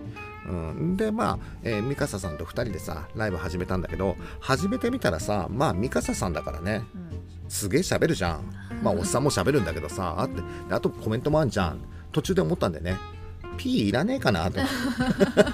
[0.48, 7.50] うん、でまあ、えー、ミカサさんと2人でさライブ始めたんだけど始めてみたらさまあミカサさんだからねうん。
[7.50, 8.52] すげえ喋るじゃん。
[8.82, 10.36] まあおっさんも喋るんだけどさあって
[10.68, 11.78] であとコメントもあんじゃん。
[12.12, 12.96] 途中で思ったんだよね
[13.56, 14.60] P いらねえかなと。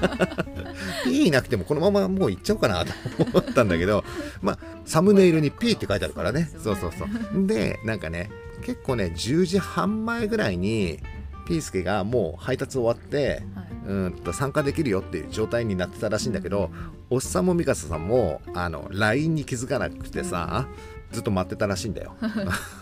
[1.05, 4.05] P いなくてもこのままもういっちゃおうかなと思ったんだけど
[4.41, 6.51] まあサムネイルに P って書いてあるからね。
[6.59, 7.47] そうそうそう。
[7.47, 8.31] でなんかね
[8.63, 11.01] 結構ね10時半前ぐらいに
[11.47, 13.67] ピースケがもう配達終わってはい。
[13.85, 16.71] うんと参加できるよっていう状態になってたらしいんだけど
[17.11, 20.69] おっさんもミカサさんもあの LINE に気づかなくてさ
[21.11, 22.15] ずっと待ってたらしいんだよ。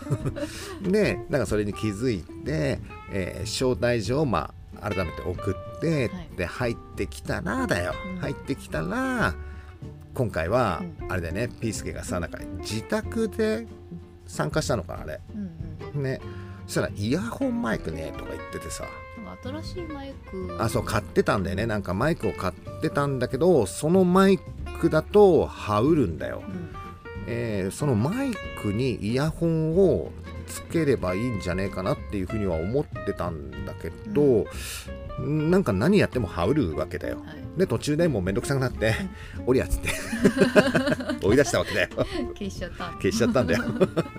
[0.81, 2.79] でなんかそれに気づいて、
[3.11, 6.29] えー招待状をまあ改めて送って、はい。
[6.37, 8.19] で入ってきたらだよ、うん。
[8.19, 9.33] 入ってきたら
[10.13, 11.11] 今回はうん。
[11.11, 13.67] あれだよね、ピースケがさなんか自宅で
[14.27, 15.19] 参加したのかなあれ。
[15.35, 15.51] うん
[15.95, 16.03] うん。
[16.03, 16.19] ね。
[16.65, 18.85] そしたらイヤホンマイクねとか言っててさ。
[19.43, 20.57] 新しいマイク。
[20.59, 21.65] あそう買ってたんだよね。
[21.65, 24.39] なんかマイクを買ってたんだけどそのマイ
[24.79, 26.69] クだと羽織るんだよ、うん。
[27.27, 30.11] えーそのマイクにイヤホンを
[30.51, 34.45] つければいいんじゃねえかなっていうふうには思ってたんだけど、
[35.19, 37.17] なんか何やっても羽織るわけだよ。
[37.25, 37.41] はい。
[37.57, 38.95] で途中でもうめんどくさくなって
[39.45, 39.89] 「おりゃ」っつって。
[41.23, 41.89] 追い出したわけだよ。
[42.37, 42.85] 消しちゃった。
[42.93, 43.63] 消しちゃったんだよ。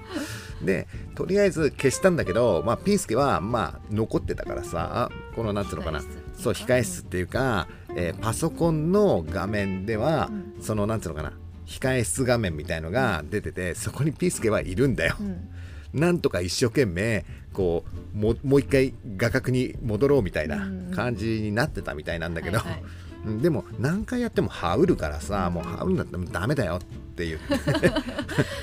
[0.62, 6.02] でとりあえず消したんだけど、まあ、ピースケはまあ残ってたからさこのなんつうのかな。
[6.34, 10.62] そう控え室っていうか、えーパソコンの画面では、うん。
[10.62, 11.32] そのなんつうのかな。
[11.66, 15.16] 控え室画面みたいのが出ててそこにピースケはいるんだよ。
[15.20, 15.22] う。
[15.22, 15.48] ん
[15.94, 22.80] なんとか一生懸命こうももう一回画角に戻ろうみたいな感じになってたみたいなんだけど、はいはい。
[22.80, 26.78] うんでも何回やっても羽織るからさもう羽織るんだったらダメだよっ
[27.14, 27.92] て言って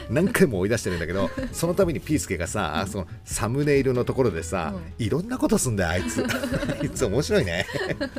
[0.09, 6.23] 何回も追い出してるんだけどその度にピースケがさそのサムネイルのところでさ、ういろんなことすんだよあいつ。
[6.25, 6.27] あ
[6.83, 7.65] いつ面白いね。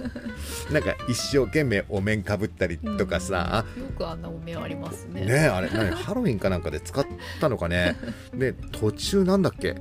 [0.73, 5.23] なんか一生懸命お面かぶったりとかさ、よくあんなお面ありますね。
[5.27, 7.05] ねえあれ何ハロウィンかなんかで使っ
[7.41, 7.97] たのかね。
[8.35, 9.75] で途中なんだっけ？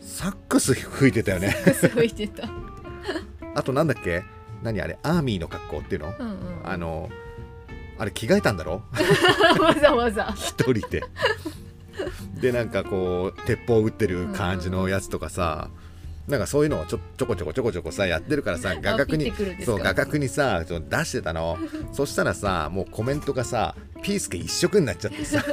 [0.00, 1.50] サックス吹いてたよね。
[1.74, 2.48] すごい出た。
[3.54, 4.22] あとなんだっけ？
[4.62, 6.14] 何あれアーミーの格好っていうの？
[6.18, 7.08] うんうんあの
[7.98, 8.82] あれ着替えたんだろ？
[9.60, 10.32] わざわざ。
[10.36, 11.02] 一人で。
[12.40, 15.68] でなんかこう鉄砲撃ってる感じのやつとかさ、
[16.28, 19.32] なんかそういうのをちょちょこちょこちょこちょこさやってるからさ画角に
[19.64, 21.58] そう画角にさちょ出してたの。
[21.92, 25.44] そしたらさもうコメントがさピースケ一色になっちゃってさ。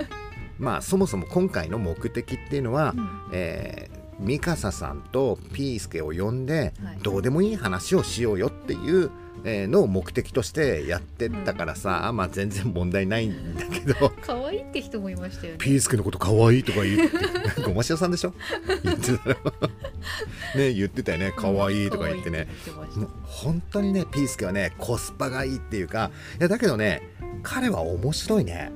[0.58, 3.08] まあそもそも今回の目的っていうのは、うん。
[3.32, 6.98] えーミカサさんとピースケを呼んで、はい。
[7.02, 9.10] どうでもいい話をしようよっていう、
[9.46, 14.12] えーのを目的としてやってったからさ、まあ全然問題ないんだけど。
[14.22, 15.58] 可愛いって人もいましたよね。
[15.58, 18.32] ピースケのこと可愛いとか言って ごましおさんでしょ？
[18.84, 19.36] 言ってたよ。
[20.56, 21.32] ね言ってたよね。
[21.36, 23.00] 可愛いとか言ってね、可愛いって言ってました。
[23.00, 27.02] もう本当にねピースケはねコスパがいいっていうかいやだけどね
[27.42, 28.70] 彼は面白いね。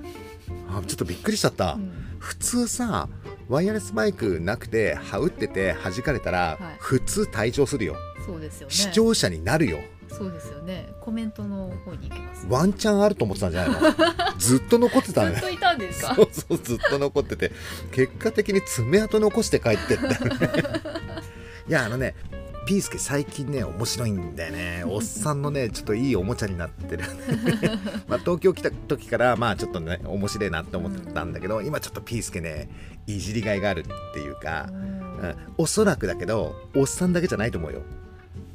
[0.68, 1.90] あちょっとびっくりしちゃった、うん。
[2.18, 3.08] 普通さ
[3.48, 6.76] ワイヤレスマイクなくて羽織ってて弾かれたら、はい。
[6.78, 7.96] 普通退場するよ。
[8.26, 8.74] そうですよね。
[8.74, 9.78] 視聴者になるよ。
[10.08, 10.88] そうですよね。
[11.00, 12.46] コメントの方に行きます。
[12.48, 13.94] ワンチャンあると思ってたんじゃないの？
[14.38, 16.14] ずっと残ってたのねずっといたんですか？
[16.14, 17.52] そうそうずっと残ってて。
[17.92, 20.48] 結果的に爪痕残して帰ってったよね。
[21.68, 22.14] いやあのね
[22.68, 24.84] ピースケ最近ね面白いんだよね。
[24.86, 27.04] おっさんのねちょっといいおもちゃになってる。
[28.06, 32.68] まあ東京来た時からまあちょっとね面白いなって思ってたんだけど、今ちょっとピースケね
[33.06, 37.80] いじりがいがあるっていうか、うん、おそらくだけどおっさんだけじゃないと思うよ。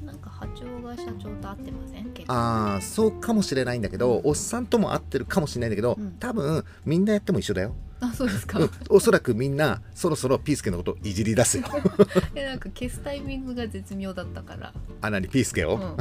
[0.06, 2.14] なんか波長が社長と合ってません？
[2.28, 6.12] ああそうかもしれないんだけどおっさんとも合ってるかもしれないんだけど、うん。
[6.20, 8.60] 多分みんなやっても一緒だよ、あそうですか。
[8.60, 11.64] うん、おそらくみんなそろそろピースケのこといじり出すよ。
[12.36, 15.82] でなんか消すタイミングが絶妙だったから、あなにピースケを、うん、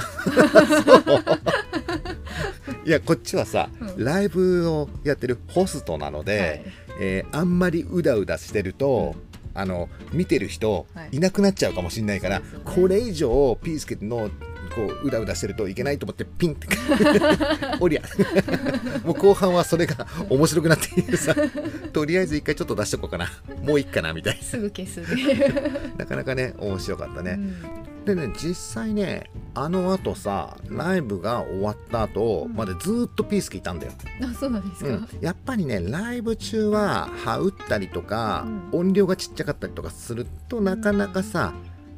[2.84, 4.04] いやこっちはさ、うん。
[4.04, 6.64] ライブをやってるホストなので、
[6.98, 9.14] えーあんまりうだうだしてると、
[9.54, 11.08] あの見てる人はい。
[11.16, 12.64] いなくなっちゃうかもしれないから、そうですよね。
[12.64, 14.30] これ以上ピースケの
[14.74, 16.68] こううだうだしてるといけないと思ってピンって。
[17.80, 18.02] おりゃ。
[19.04, 21.34] もう後半はそれが面白くなっているさ。
[21.92, 23.30] とりあえず一回ちょっと出しとこうかな。
[23.62, 25.02] もういいかなみたいすぐ消す。
[25.16, 25.34] で、
[25.98, 27.40] ななかなかね面白かったね、う
[28.02, 28.04] ん。
[28.04, 32.54] でね実際ねあのあとさライブが終わった後、うん。
[32.54, 38.80] までずっとピースケいたんだよ、あそうなんですか、うん、やっぱりねライブ中は羽打ったりとか、うん。
[38.80, 41.54] 音量がちっちゃかったりとかするとなかなかさ、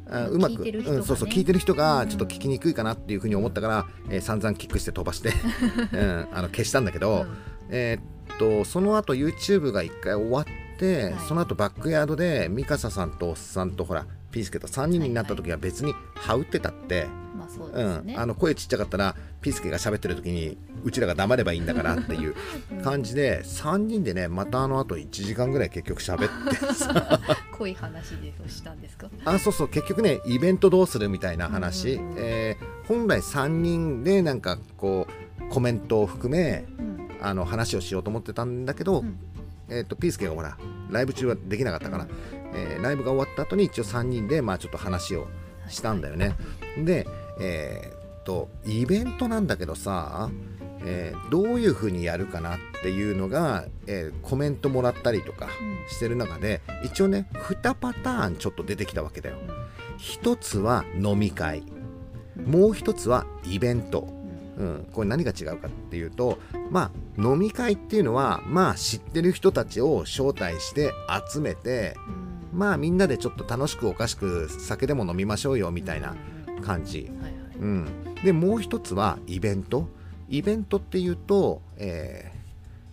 [0.09, 0.99] あうまく聞いてる人がね。
[0.99, 5.29] うん、そうそう聞いてる人うんがちょっと聞きにくいかなっていうふうに思ったから、えー散々キックして飛ばして、
[5.93, 7.25] うん、あの消したんだけど、
[7.69, 10.45] えーっとその後 YouTube が1回終わっ
[10.77, 11.15] て、はい。
[11.27, 17.07] その後バックヤードでミカサさんとおっさんとほらピースケと3人になった時は別に羽打ってたって、
[17.57, 22.35] そううんですね、あの声ちっちゃかったらピースケが喋ってる時にうちらが黙ればいいんだからっていう
[22.71, 22.81] うん。
[22.81, 27.19] 感じで3人でねまたあの後1時間ぐらい結局喋ってさ。
[27.57, 29.09] 濃い話でしたんですか？
[29.23, 29.69] あそうそう。
[29.69, 32.15] 結局ねイベントどうするみたいな話、うんうんうん。
[32.19, 35.07] えー本来3人でなんかこ
[35.41, 36.95] うコメントを含めうん。
[37.21, 39.17] あの話をしようと思ってたんだけど、うん。
[39.69, 40.57] えー、とピースケがほら
[40.91, 42.07] ライブ中はできなかったから、
[42.53, 45.27] えーライブが終わった後に一応3人でまあちょっと話を
[45.67, 46.35] したんだよね。
[46.77, 47.07] で、
[47.39, 50.29] えーっとイベントなんだけどさ、
[50.85, 55.49] えーどういうふうにやるかなっていうのが、えーコメントもらったりとか
[55.89, 59.37] してる中で一応ね2パターンちょっと出てきたわけだよ。
[59.97, 61.63] 一つは飲み会。
[62.45, 64.13] もう一つはイベント。
[64.57, 66.37] うん、これ何が違うかっていうと
[66.71, 70.93] まあ飲み会っていうのはまあ知ってる人たちを招待して
[71.29, 71.97] 集めて
[72.53, 76.15] まあみんなでちょっと楽しくおかしく酒でも飲みましょうよみたいな
[76.61, 77.09] 感じ。
[77.21, 77.57] はいはい。
[77.59, 77.87] うん、
[78.23, 79.87] でもう一つはイベント。
[80.27, 82.35] イベントっていうと、えー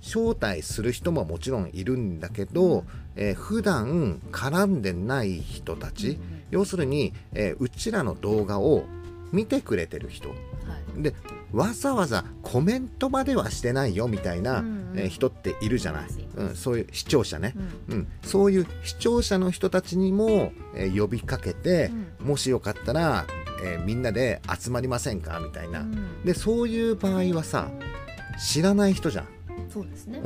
[0.04, 6.18] 招待する人ももちろんいるんだけど、えー普段絡んでない人たち、
[6.50, 8.84] 要するに、えーうちらの動画を
[9.30, 10.30] 見てくれてる人。
[10.30, 10.34] は
[10.98, 11.02] い。
[11.02, 11.14] で
[11.52, 14.98] わざわざコメントまではしてないよみたいな、うんうん。
[14.98, 16.06] えー人っているじゃない。
[16.36, 17.54] うん、そういう視聴者ね、
[17.88, 17.94] うん。
[17.94, 23.24] うん、そういう視聴者の人たちにも、えー呼びかけて、もしよかったら、
[23.62, 25.40] えーみんなで集まりませんか？
[25.40, 26.24] みたいな、うん。
[26.24, 27.70] でそういう場合はさ
[28.38, 29.26] 知らない人じゃん、
[29.72, 30.20] そうですね。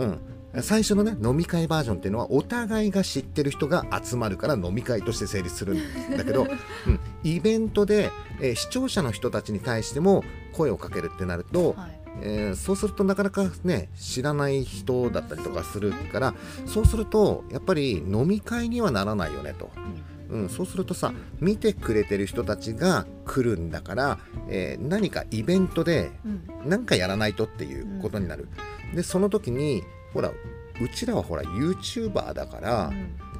[0.54, 6.44] うん、最初のね飲み会バージョンっていうのはお互いが知ってる人が集まるから飲み会として成立するんだけど、
[6.86, 12.00] うん、イベントで、えー視聴者の人たちに対しても声をかけるってなると、はい。
[12.22, 19.70] えーそうするとなかなかね知らない人だったりとかするからそうするとやっぱり飲み会にはならないよねと。
[19.76, 20.15] うん、
[20.48, 26.68] そうするとさ見てくれてる人たちが来るんだから、えー何かイベントでうん。
[26.68, 28.48] 何かやらないとっていうことになる。
[28.94, 32.92] でその時にほらうちらはほら YouTuber だから、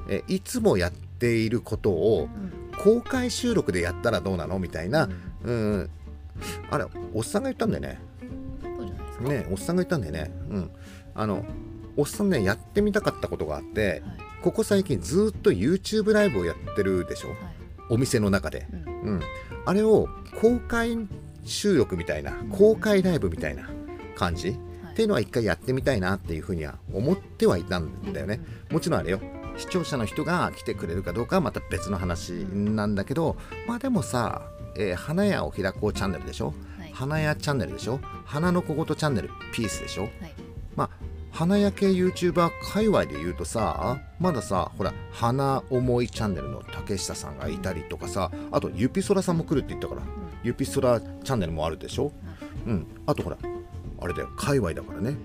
[0.09, 2.29] えーいつもやっていることを
[2.83, 4.59] 公開収録でやったらどうなの？
[4.59, 5.09] みたいな、
[5.43, 5.89] うん、
[6.69, 7.99] あれおっさんが言ったんだよね。
[9.21, 10.31] ねおっさんが言ったんだよね。
[10.49, 10.71] うん、
[11.15, 11.43] あの
[11.95, 17.29] おっさんねやってみたかったことがあってはいここ最近ずっと YouTube ライブをやってるでしょ？
[17.29, 17.37] はい。
[17.89, 18.67] お店の中で。
[18.71, 19.01] うん。
[19.01, 19.21] うん、
[19.65, 20.07] あれを
[20.41, 20.97] 公開
[21.43, 23.69] 収録みたいな公開ライブみたいな
[24.15, 24.57] 感じ、はい。
[24.93, 28.39] っていうのは一回やってみたいなっていうふうには思ってはいたんだよね。
[28.69, 29.21] もちろんあれよ。
[29.57, 34.43] 視聴者の人が来てくれるかどうかはまた別の話なんだけどまあでもさ、
[34.75, 36.53] えー花屋を開こうチャンネルでしょ？
[36.77, 36.91] はい。
[36.93, 37.99] 花屋チャンネルでしょ？
[38.23, 40.03] 花の小言チャンネルピースでしょ？
[40.03, 40.11] はい。
[40.75, 40.89] まあ
[41.37, 50.01] 花屋系 YouTuber 界隈で言うとさまださほら花思いチャンネルの竹下さんがいたりとかさあとゆぴそらさんも来るって言ったから
[50.41, 52.11] ゆぴそらチャンネルもあるでしょ？
[52.65, 52.87] うん。
[53.05, 53.37] あとほら
[53.99, 55.15] あれだよ界隈だからね、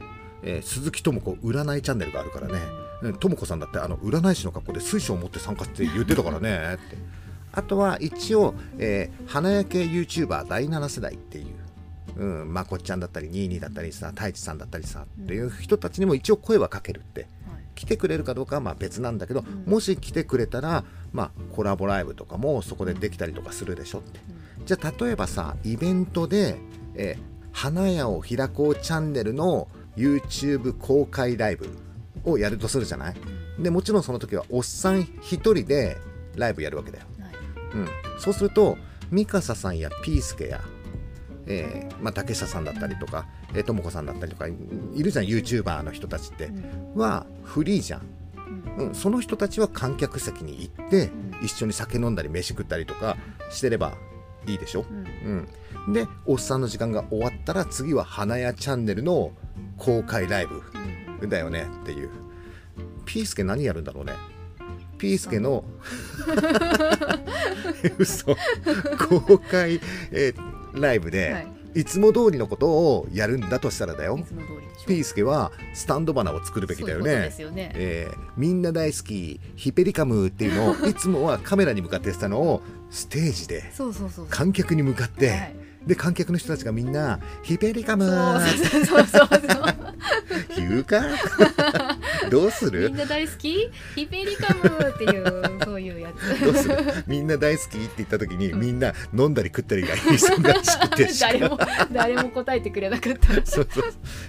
[0.43, 2.59] えー鈴木智子占いチャンネルがあるからね。
[3.03, 6.97] うん智子さんだってあの占い師の格好で水晶を持って参加って言ってたからねって。
[7.55, 11.47] あとは一応、えー花屋系 YouTuber 第7世代っていう
[12.17, 17.23] うん、まこっちゃんだったりニーニーだったりさ太一さんだったりさっていう人たちにも一応声はかけるって。
[17.23, 17.31] はい。
[17.75, 19.65] 来てくれるかどうかはまあ別なんだけど、ん。
[19.67, 24.21] もし来てくれたら、まあ、コラボライブとかもそこでできたりとかするでしょって。
[24.67, 26.59] じゃあ例えばさイベントで、
[26.95, 31.69] えー花屋を開こうチャンネルの YouTube 公開ライブ
[32.25, 33.15] をやるとするじゃない？
[33.59, 35.99] でもちろんその時はおっさん一人で
[36.35, 37.05] ライブやるわけだよ。
[37.21, 37.33] はい。
[37.75, 38.79] うん、そうすると
[39.11, 40.63] ミカサさんやピースケや、
[41.53, 44.55] えーまあ、竹下さんだったりとかえーともこさんだったりとかい
[44.95, 46.47] いるじゃん YouTuber の人たちって。
[46.47, 46.51] う
[46.99, 47.01] ん。
[47.01, 48.03] はフリーじゃん、
[48.79, 48.87] うん。
[48.89, 51.45] うん、その人たちは観客席に行ってうん。
[51.45, 53.17] 一緒に酒飲んだり飯食ったりとか
[53.51, 53.95] してれば
[54.47, 54.93] いいでしょ、う
[55.29, 55.49] ん。
[55.87, 59.33] うん、でおっさんの時間が終わったら次は花屋チャンネルの
[59.77, 60.63] 公開ライブ
[61.21, 61.29] うん。
[61.29, 62.11] だよねっていう。
[63.05, 64.13] ピースケ何やるんだろうね？
[64.99, 65.65] ピースケの
[67.99, 68.37] 嘘。
[69.09, 69.81] 公開、
[70.13, 71.47] えーライブで、はい。
[71.75, 74.19] い、つも通りのことをやるんだとしたらだよ。
[74.87, 77.33] ピースケはスタンド花を作るべきだよね。
[77.35, 83.63] そうえーみんな大好きヒペリカムっていうのをいつもはカメラに向かってやってたのをステージで
[84.31, 89.65] 観客に向かって、はいで観客の人たちがみんなヒペリカムそうそうそうそう。
[90.57, 91.03] 言うか？
[92.31, 92.89] どうする？
[92.89, 93.71] みんな大好き？
[93.95, 96.41] ヒペリカムっていうそういうやつ。
[96.45, 96.77] どうする？
[97.07, 101.59] みんな大好きって言った時にみんな飲んだり食ったりが忙しくて誰も
[101.93, 103.35] 誰も答えてくれなかった。
[103.45, 103.85] そうそう。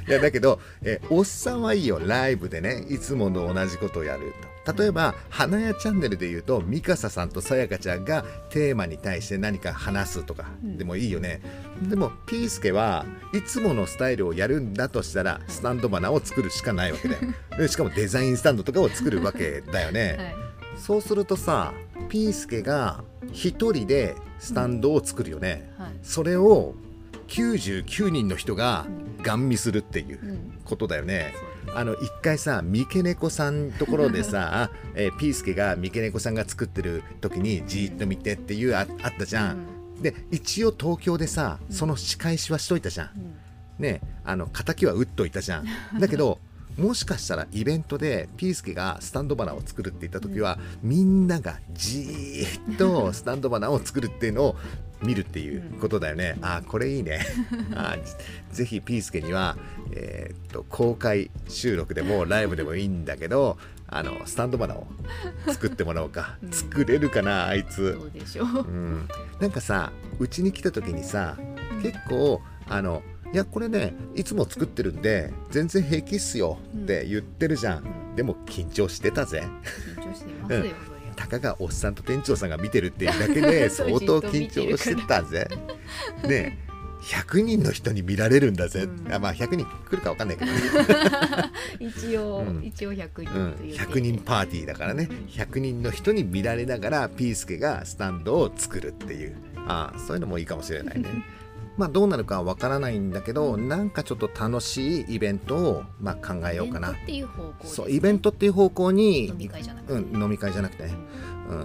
[0.08, 2.00] いやだけど、えおっさんはいいよ。
[2.04, 10.78] ライブでねいつもの同じことをやると例えば花屋チャンネルで言うとミカサさんとさやかちゃんがテーマに対して何か話すとかうん。
[10.78, 11.42] でもいいよね、
[11.82, 17.22] でもピースケはいつものスタイルをやるんだとしたらスタンドバナーを作るしかないわけだよ。
[17.58, 20.36] でしかもデザインスタンドとかを作るわけだよね、はい。
[20.78, 21.74] そうするとさ
[22.10, 25.90] ピースケが一人でスタンドを作るよね、はい。
[26.04, 26.76] それを
[27.28, 28.86] 99人の人が
[29.22, 30.60] ガン見するっていううん。
[30.64, 31.34] ことだよね。
[31.36, 39.66] そうあの一回さ三毛猫さんところでさ、 えーピースケが三毛猫さんが作ってる時にじーっと見てっていうああったじゃん。
[40.02, 43.10] で一応東京でさその仕返しはしといたじゃん。
[43.16, 43.34] うん。
[43.80, 45.66] ねあの敵は打っといたじゃん。
[46.00, 46.40] だけど
[46.78, 54.56] もしかしたらイベントでピースケがスタンドバナーを作るって言った時は、みんながじーっとスタンドバナーを作るっていうのを
[55.04, 56.38] 見るっていうことだよね。
[56.42, 57.20] あこれいいね。
[57.76, 57.98] あ
[58.52, 59.58] ぜひピースケには、
[59.92, 64.88] えーっと公開収録でもライブでもいいんだけど あのスタンドバナーを
[65.48, 66.38] 作ってもらおうか。
[66.44, 66.52] うん。
[66.52, 67.94] 作れるかなあいつ。
[68.00, 68.06] そ。
[68.08, 68.48] うでしょう。
[68.48, 69.08] うん、
[69.40, 71.38] なんかさうちに来た時にさ
[71.82, 78.16] 結構あのいやこれねいつも作ってるんで全然平気っすよって言ってるじゃん、うん。
[78.16, 79.44] でも緊張してたぜ。
[79.98, 85.48] 緊張してますよ、たかがおっさんと店長さんが見てるっていうだけで 相当緊張してたぜ。
[86.28, 89.14] ねえ100人の人に見られるんだぜ、うん。
[89.14, 90.52] あまあ100人来るか分かんないけど。
[90.52, 90.58] ね、
[91.98, 92.64] 一応、うん。
[92.64, 95.10] 一応100人うん、という100人パーティーだからね。
[95.28, 99.36] 100人の人に見られながらピースケがスタンドを作るっていう。
[99.68, 101.10] ああそういうのもいいかもしれないね
[101.78, 106.90] まあどうなるかはわからないんだけどなんかちょっと楽しいイベントをまあ考えようかな。
[106.90, 107.70] イベントっていう方向ですね。
[107.76, 110.96] そうイベントっていう方向に飲み会じゃなくて、うん、飲み会じゃなくてね、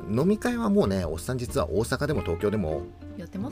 [0.09, 2.86] うん、飲み会はもうねおっさん実は大阪でも東京でも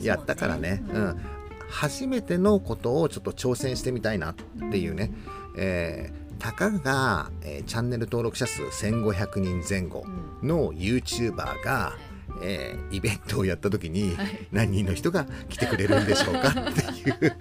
[0.01, 1.03] やったからね、ううん。
[1.09, 1.21] ん
[1.69, 4.35] 初めてのことをちょっと挑戦してみたいなっ
[4.71, 5.11] ていうね、
[5.57, 10.05] えーたかが、えーチャンネル登録者数1500人前後
[10.41, 10.47] うん。
[10.47, 11.97] の YouTuber が、
[12.41, 14.47] えーイベントをやった時にはい。
[14.51, 17.35] 何人の人が来てくれるんでしょうかっていう、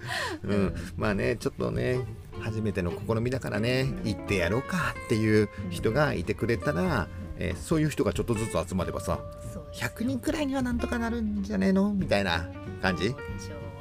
[0.44, 2.00] うん、まあねちょっとね
[2.40, 7.08] 初めての試みだからね行ってやろうかっていう人がいてくれたら、
[7.38, 9.18] えーそういう人がちょっとずつ集まればさ
[9.52, 11.92] そう100人くらいにはなんとかなるんじゃねえの？
[11.92, 12.48] みたいな
[12.82, 13.14] 感じ？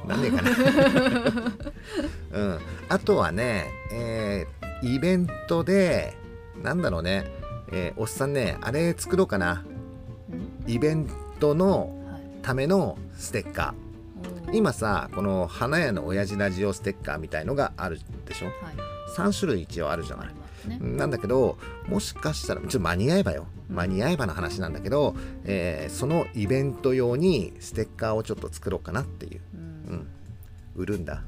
[0.06, 0.50] なんねえかな、
[2.32, 6.14] うん、あとはね、えーイベントで
[6.62, 7.24] なんだろうね、
[7.72, 9.64] えーおっさんねあれ作ろうかな。
[9.68, 9.75] うん
[10.66, 11.08] イベン
[11.40, 12.22] トのはい。
[12.42, 14.46] ためのステッカー。
[14.46, 18.46] おー今さこの花屋の親父ラジオステッカーみたいのがあるでしょ？
[18.46, 18.54] はい。
[19.16, 20.28] 3種類一応あるじゃない。
[20.68, 20.78] ね。
[20.80, 21.58] なんだけど
[21.88, 23.46] もしかしたらちょっと間に合えばよ。
[23.68, 30.06] 間に合えばの話なんだけど、えーそのイベント用にステッカーをちょっと作ろうかなっていう、ううんん、
[30.76, 31.22] 売るんだ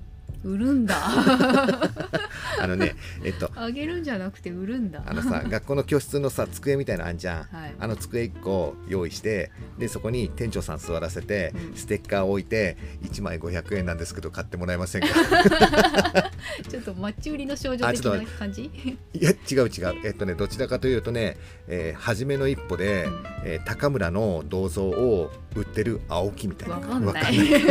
[0.45, 0.97] 売るんだ。
[2.61, 5.03] あのねえっとあげるんじゃなくて売るんだ。
[5.07, 7.75] あのさ学校の教室のさ机みたいなのあんじゃん、はい。
[7.79, 11.77] あの机1個用意してでそこに店長さん座らせて、うん。
[11.77, 15.09] ステッカーを置いて1枚500円なんですけど買ってもらえませんか？
[16.69, 18.71] ちょっとマッチ売りの少女的な感じ？
[19.13, 19.95] いや違う違う。
[20.05, 21.37] えっとねどちらかというとね、
[21.69, 23.25] えー初めの一歩で、うん。
[23.45, 26.77] えー高村の銅像を売ってる青木みたいな。
[26.77, 27.53] わかんない。
[27.53, 27.65] わ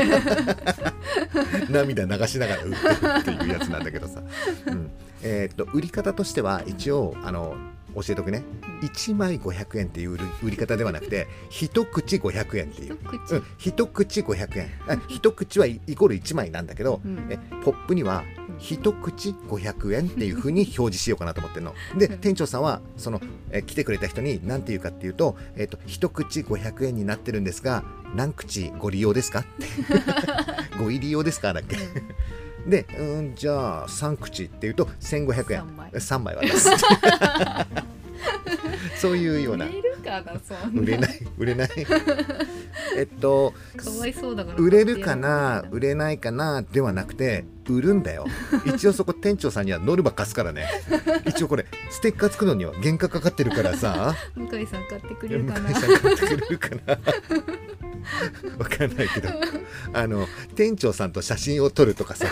[1.70, 4.22] 涙流しながら売ってるっていうやつなんだけどさ、
[4.68, 4.90] うん。
[5.24, 7.56] えーっと売り方としては一応あの
[7.96, 8.44] 教えとくね。
[8.84, 10.12] 1枚500円っていう
[10.44, 12.98] 売り方ではなくて一口500円っていう。
[12.98, 13.36] 一口。
[13.36, 14.70] うん、一口500円。
[14.88, 17.26] あ一口はイイコール1枚なんだけど、うん。
[17.30, 18.24] えポップには
[18.60, 21.74] 一口500円っていう風に表示しようかなと思ってるの。
[21.98, 22.18] でうん。
[22.20, 27.84] 店長さんはそのえ来てくれた人に何て言うかっていうと,、えっと一口500円になってるんですが
[28.16, 29.66] 何口ご利用ですかって。
[30.78, 31.54] ご入り用ですか？
[31.54, 31.78] だっけ？
[32.68, 35.60] でうんじゃあ3口っていうと1500円。
[35.60, 35.92] 三枚。
[35.92, 36.70] 3枚渡す。
[39.00, 39.66] そういうような。
[39.66, 40.82] 売れるかなそんな。
[40.82, 41.70] 売れない売れない。
[42.98, 48.26] えっとかわいそうだから売れるかな売れないかなではなくて売るんだよ。
[48.66, 50.68] 一応そこ店長さんにはノルマ貸すからね。
[51.26, 54.16] 一応これステッカー作るのには原価かかってるからさ。
[54.36, 55.80] 向井さん買ってくれ向井るかな。
[55.80, 57.00] さん買ってくれるかな。
[58.58, 59.30] わかんないけど。
[59.94, 62.28] あの店長さんと写真を撮るとかさ。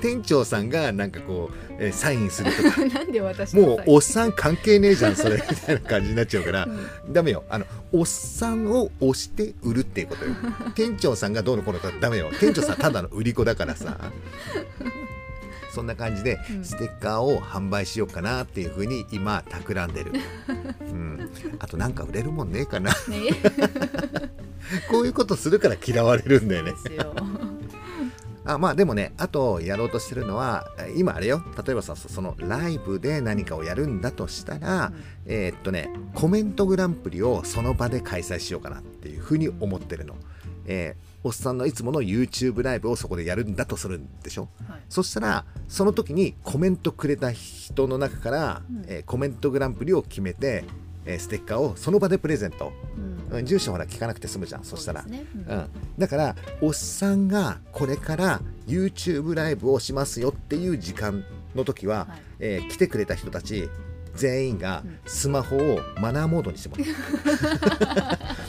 [0.00, 2.84] 店長さんがなんかこう、えーサインするとか。
[2.86, 5.36] なんで私のもうさおっさん関係ねえじゃんそれ。
[5.36, 6.64] みたいな感じになっちゃうから。
[6.64, 7.12] うん。
[7.12, 7.44] ダメよ。
[7.48, 10.34] あのおっさんを押して売るっていうことよ。
[10.74, 12.30] 店長さんがどうのこうのかダメよ。
[12.40, 13.98] 店長さんただの売り子だからさ。
[15.70, 16.64] そんな感じでうん。
[16.64, 20.12] ステッカーを販売しようかなっていうふうに今企んでる、
[20.80, 22.90] うん、あとなんか売れるもんねえかな。
[22.90, 22.96] ね
[24.90, 26.74] こういうことするから嫌われるんだよね
[28.44, 30.66] あまあでもねあとやろうとしてるのは
[30.96, 31.42] 今あれよ。
[31.64, 34.92] 例えばさそそのライブで何かをやるんだとしたら、
[35.26, 40.16] えーっとねコメントグランプリをその場で開催しようかなっていうふうに思ってるの、
[40.66, 44.48] えーおっさんのいつもの YouTube ライブをそこでやるんだとするんでしょ。
[44.68, 44.80] はい。
[44.88, 48.84] そしたらその時にコメントくれた人の中から、うん。
[48.88, 50.64] えーコメントグランプリを決めて、
[51.06, 53.46] えーステッカーをその場でプレゼント、うんうん。
[53.46, 55.02] 住所ほら聞かなくて済むじゃんそしたら。
[55.04, 55.42] ねうん。
[55.42, 55.68] うん、
[55.98, 61.24] だからおっさんがこれから YouTube ライブをしますよっていう時間
[61.54, 62.22] の時は、はい。
[62.40, 63.68] えー来てくれた人たち
[64.14, 64.98] 全員がうん。
[65.06, 66.84] スマホをマナーモードにしてもら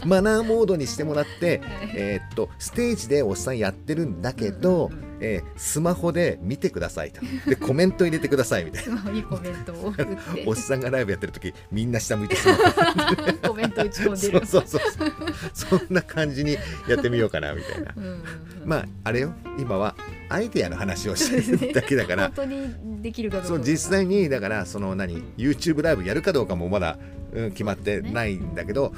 [0.03, 0.07] う。
[0.07, 1.91] マナーモードにしてもらって、はい。
[1.95, 7.21] えーっとステージでおっさんやってるんだけど、うんうんえースマホで見てくださいと。
[7.47, 8.83] でコメント入れてくださいみたいな。
[8.83, 10.43] スマホにコメントを打って。
[10.45, 13.49] おっさんがライブやってる時みんな下向いてスマホ。
[13.49, 14.45] コメント打ち込んでる。
[14.45, 15.09] そうそうそう。
[15.53, 16.57] そんな感じに
[16.87, 17.93] やってみようかなみたいな。
[17.95, 18.23] うんうんうん。
[18.65, 19.33] まああれよ。
[19.57, 19.95] 今は
[20.29, 22.23] アイデアの話をしてるだけだから。
[22.23, 23.47] 本当にできるかどうか。
[23.49, 26.97] そう実際にだからその何 YouTube ライブやるかどうかもまだ、
[27.33, 28.93] うん、決まってないんだけど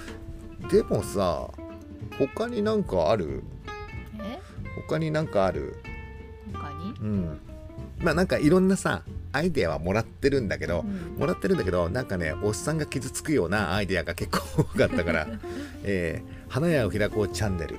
[0.71, 1.49] でもさ
[2.17, 3.43] 他になんかある？
[4.19, 4.39] え？
[4.87, 5.75] 他になんかある？
[7.05, 7.39] うん。
[7.99, 11.19] まあなんかいろんなさアイデアはもらってるんだけど、うん。
[11.19, 15.27] もらってるんだけどなんかねおっさんが傷つくようなアイデアが結構多かったから
[15.83, 17.75] 「えー花屋を開こうチャンネル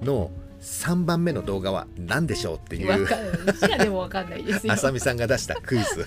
[0.00, 0.30] うん」の
[0.60, 4.72] 3番目の動画は何でしょうっていうわかでもわかんないですよ。
[4.72, 6.06] あさみさんが出したクイズ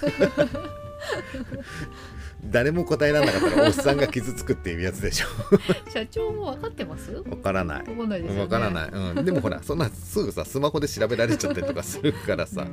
[2.46, 5.28] 誰も答えられなかったらおっさんが傷つくっていうやつでしょ。
[5.90, 7.12] 社長も分かってます？
[7.12, 7.84] わわからない。
[7.84, 8.42] かんないですよね。
[8.42, 12.68] わからない、うん、でもほらそんなすぐさスマホで調べられちゃったりとかするからさ、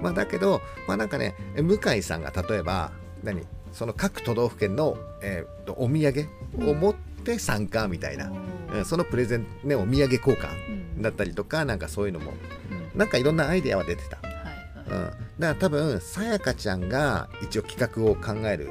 [0.00, 2.90] まあだけどまあなんかね向井さんが例えば
[3.22, 3.46] 何？
[3.72, 6.28] その各都道府県の、えーとお土産
[6.68, 8.32] を持って参加みたいな、う
[8.74, 10.48] うんんそのプレゼンねお土産交換
[10.96, 11.02] うん。
[11.02, 12.32] だったりとかなんかそういうのも。
[12.92, 12.98] うん。
[12.98, 14.31] なんかいろんなアイデアは出てた、はい
[14.92, 18.70] うん、だはから多分さやかちゃんが一応企画を考える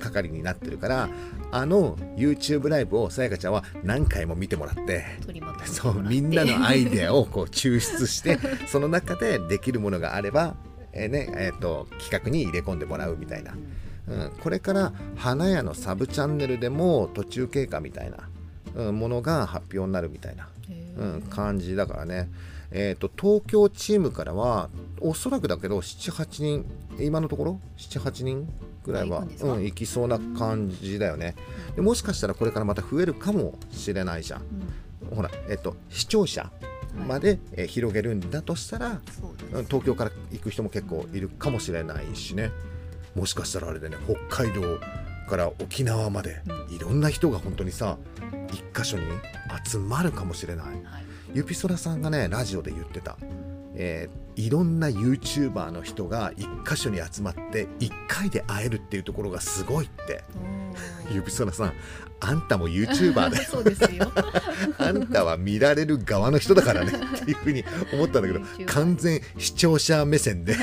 [0.00, 1.08] 係になってるから
[1.52, 5.04] あの YouTube ライブをさやかちゃんは何回も見てもらって
[5.66, 10.56] そうみんなのアイデアをこう抽出して その中でできるものがあれば、
[10.92, 13.54] えーねえー、と企画に入れ込んでもらうみたいな。
[14.08, 14.20] う、ん。
[14.22, 18.18] うん、これから花屋のサブチャンネルでも途中経過みたいな、
[18.74, 20.48] うん、ものが発表になるみたいな、
[20.96, 22.28] うん、感じだからね、
[22.72, 26.66] えー、と東京チームからはおそらくだけど78人
[26.98, 28.48] 今のところ？78人
[28.84, 31.34] ぐらいはうん、行きそうな感じだよね。
[31.76, 34.42] でもしかしたらこれからまた増えるかもしれないじゃん。
[35.10, 35.16] うん。
[35.16, 36.50] ほら、えっと、視聴者
[37.06, 39.00] まで、えー広げるんだとしたら
[39.66, 42.50] 東京から行く人も結構いるかもしれないしね。
[43.14, 43.96] もしかしたらあれでね
[44.28, 44.78] 北海道
[45.28, 46.74] から沖縄までうん。
[46.74, 47.98] いろんな人が本当にさ
[48.52, 49.04] 一箇所に
[49.64, 50.66] 集まるかもしれない。
[50.66, 53.16] はいゆぴそらさんがねラジオで言ってた、
[53.74, 60.24] えーいろんな YouTuber の人が一箇所に集まって一回で会えるっていうところがすごいって。
[60.34, 61.72] おーゆぴそらさん
[62.20, 64.10] あんたも YouTuber だよ そうですよ。
[64.78, 70.54] あんたは見られる側の人だからねっていうふうに思ったんだけど完全視聴者目線で。
[70.54, 70.56] 違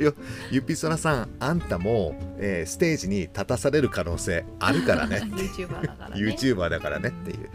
[0.00, 0.14] うよ。
[0.50, 5.22] ゆぴそらさんあんたも、えーステージに立たされる可能性あるからね。
[5.24, 6.16] YouTuber だからね。
[6.16, 7.48] YouTuber だからねっていう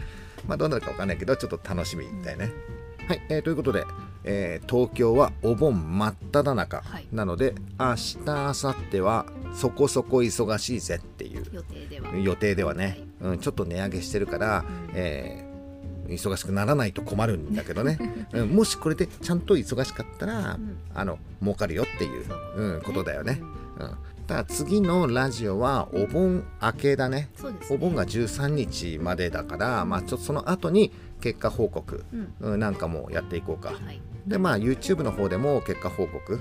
[0.46, 2.52] まあどうなるかわかんないけどちょっと楽しみだよね、
[3.06, 3.84] はい、えーということで、
[4.24, 7.06] えー東京はお盆真っ只中はい。
[7.12, 11.44] なので、明日明後日はそこそこ忙しいぜっていう。
[11.52, 12.16] 予定では。
[12.16, 14.90] 予定ではね、うん、ちょっと値上げしてるから、うん。
[14.94, 15.52] えー
[16.08, 17.98] 忙しくならないと困るんだけどね、
[18.34, 20.76] うん、もしこれでちゃんと忙しかったら、うん。
[20.94, 22.26] あの儲かるよっていう。
[22.26, 23.40] そううん、ことだよね、
[23.78, 23.86] うん。
[23.86, 23.96] うん、
[24.26, 27.28] だから次のラジオはお盆明けだね。
[27.50, 27.58] ね。
[27.70, 32.04] お盆が13日までだから、まあ、ちょっとその後に結果報告、
[32.40, 33.70] なんかもやっていこうか。
[33.70, 34.00] はい。
[34.26, 36.40] でまあ YouTube の方でも結果報告、うん、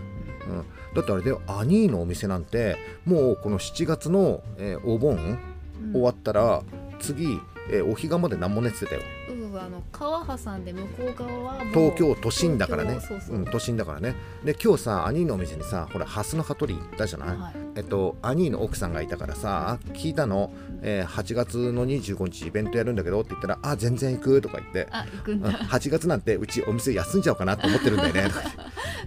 [0.96, 5.94] だってあれだよアニーのお店なんてもうこの7月の、えーお盆うん。
[5.94, 6.62] 終わったら
[7.00, 7.40] 次、
[7.72, 9.31] えーお彼岸まで何もねって言ってたよ
[9.62, 12.96] うんあの川挟んで向こう側は東京都心だからね。
[12.96, 13.20] うそう。
[13.36, 14.16] うん、都心だからね。
[14.44, 17.54] で今日さアニーのお店にさほらハスの羽鳥行ったじゃない、はい。
[17.76, 20.52] えっとアニーの奥さんがいたからさ聞いたの、
[20.82, 24.88] えー8月の25日イベントやるんだけどって言ったら「あ全然行く」とか言って。
[24.92, 28.24] あ行くんうんだ8月なんてうちお店休んじゃおうかなと思ってるんだよね。
[28.24, 28.42] と か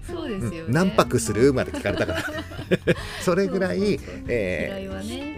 [0.06, 0.60] そうですよね。
[0.60, 2.22] うん何泊するまで聞かれたから。
[3.22, 3.98] それぐらい
[4.28, 4.88] え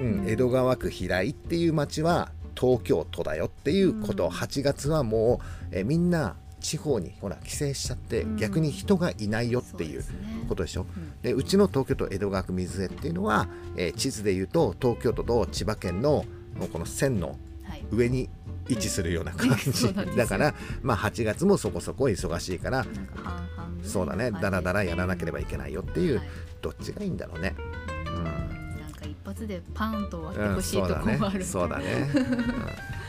[0.00, 8.36] うん、江戸川区平井っていう町は東京都だよっていうこと、うん8月はもう、えーみんな地方にほら帰省しちゃって、うん。
[8.38, 10.02] 逆に人がいないよっていう
[10.48, 10.86] ことでしょ？
[10.96, 11.12] うん。
[11.22, 13.46] でうちの東京都江戸川区水江っていうのは、
[13.76, 16.24] えー地図でいうと東京都と千葉県の
[16.72, 17.84] この線のはい。
[17.92, 18.28] 上に
[18.68, 19.70] 位置するような感うんじ。
[19.72, 20.24] そうなんですよ。
[20.24, 22.84] だから、まあ、8月もそこそこ忙しいから
[23.82, 24.30] そうだね。
[24.32, 26.28] のだらだらやらなければいけないよっていう、はい。
[26.62, 27.54] どっちがいいんだろうね。
[28.06, 28.65] うん
[29.26, 32.26] 発でパンと割ってうん、ほしいとこもある、そうだね、 うん。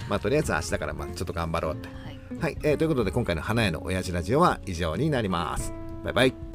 [0.09, 1.87] まあとりあえず明日からまあちょっと頑張ろうって。
[1.87, 2.39] はい。
[2.39, 5.73] はい、えーということで今回の花屋の親父ラジオは以上になります。
[6.03, 6.46] バイバイ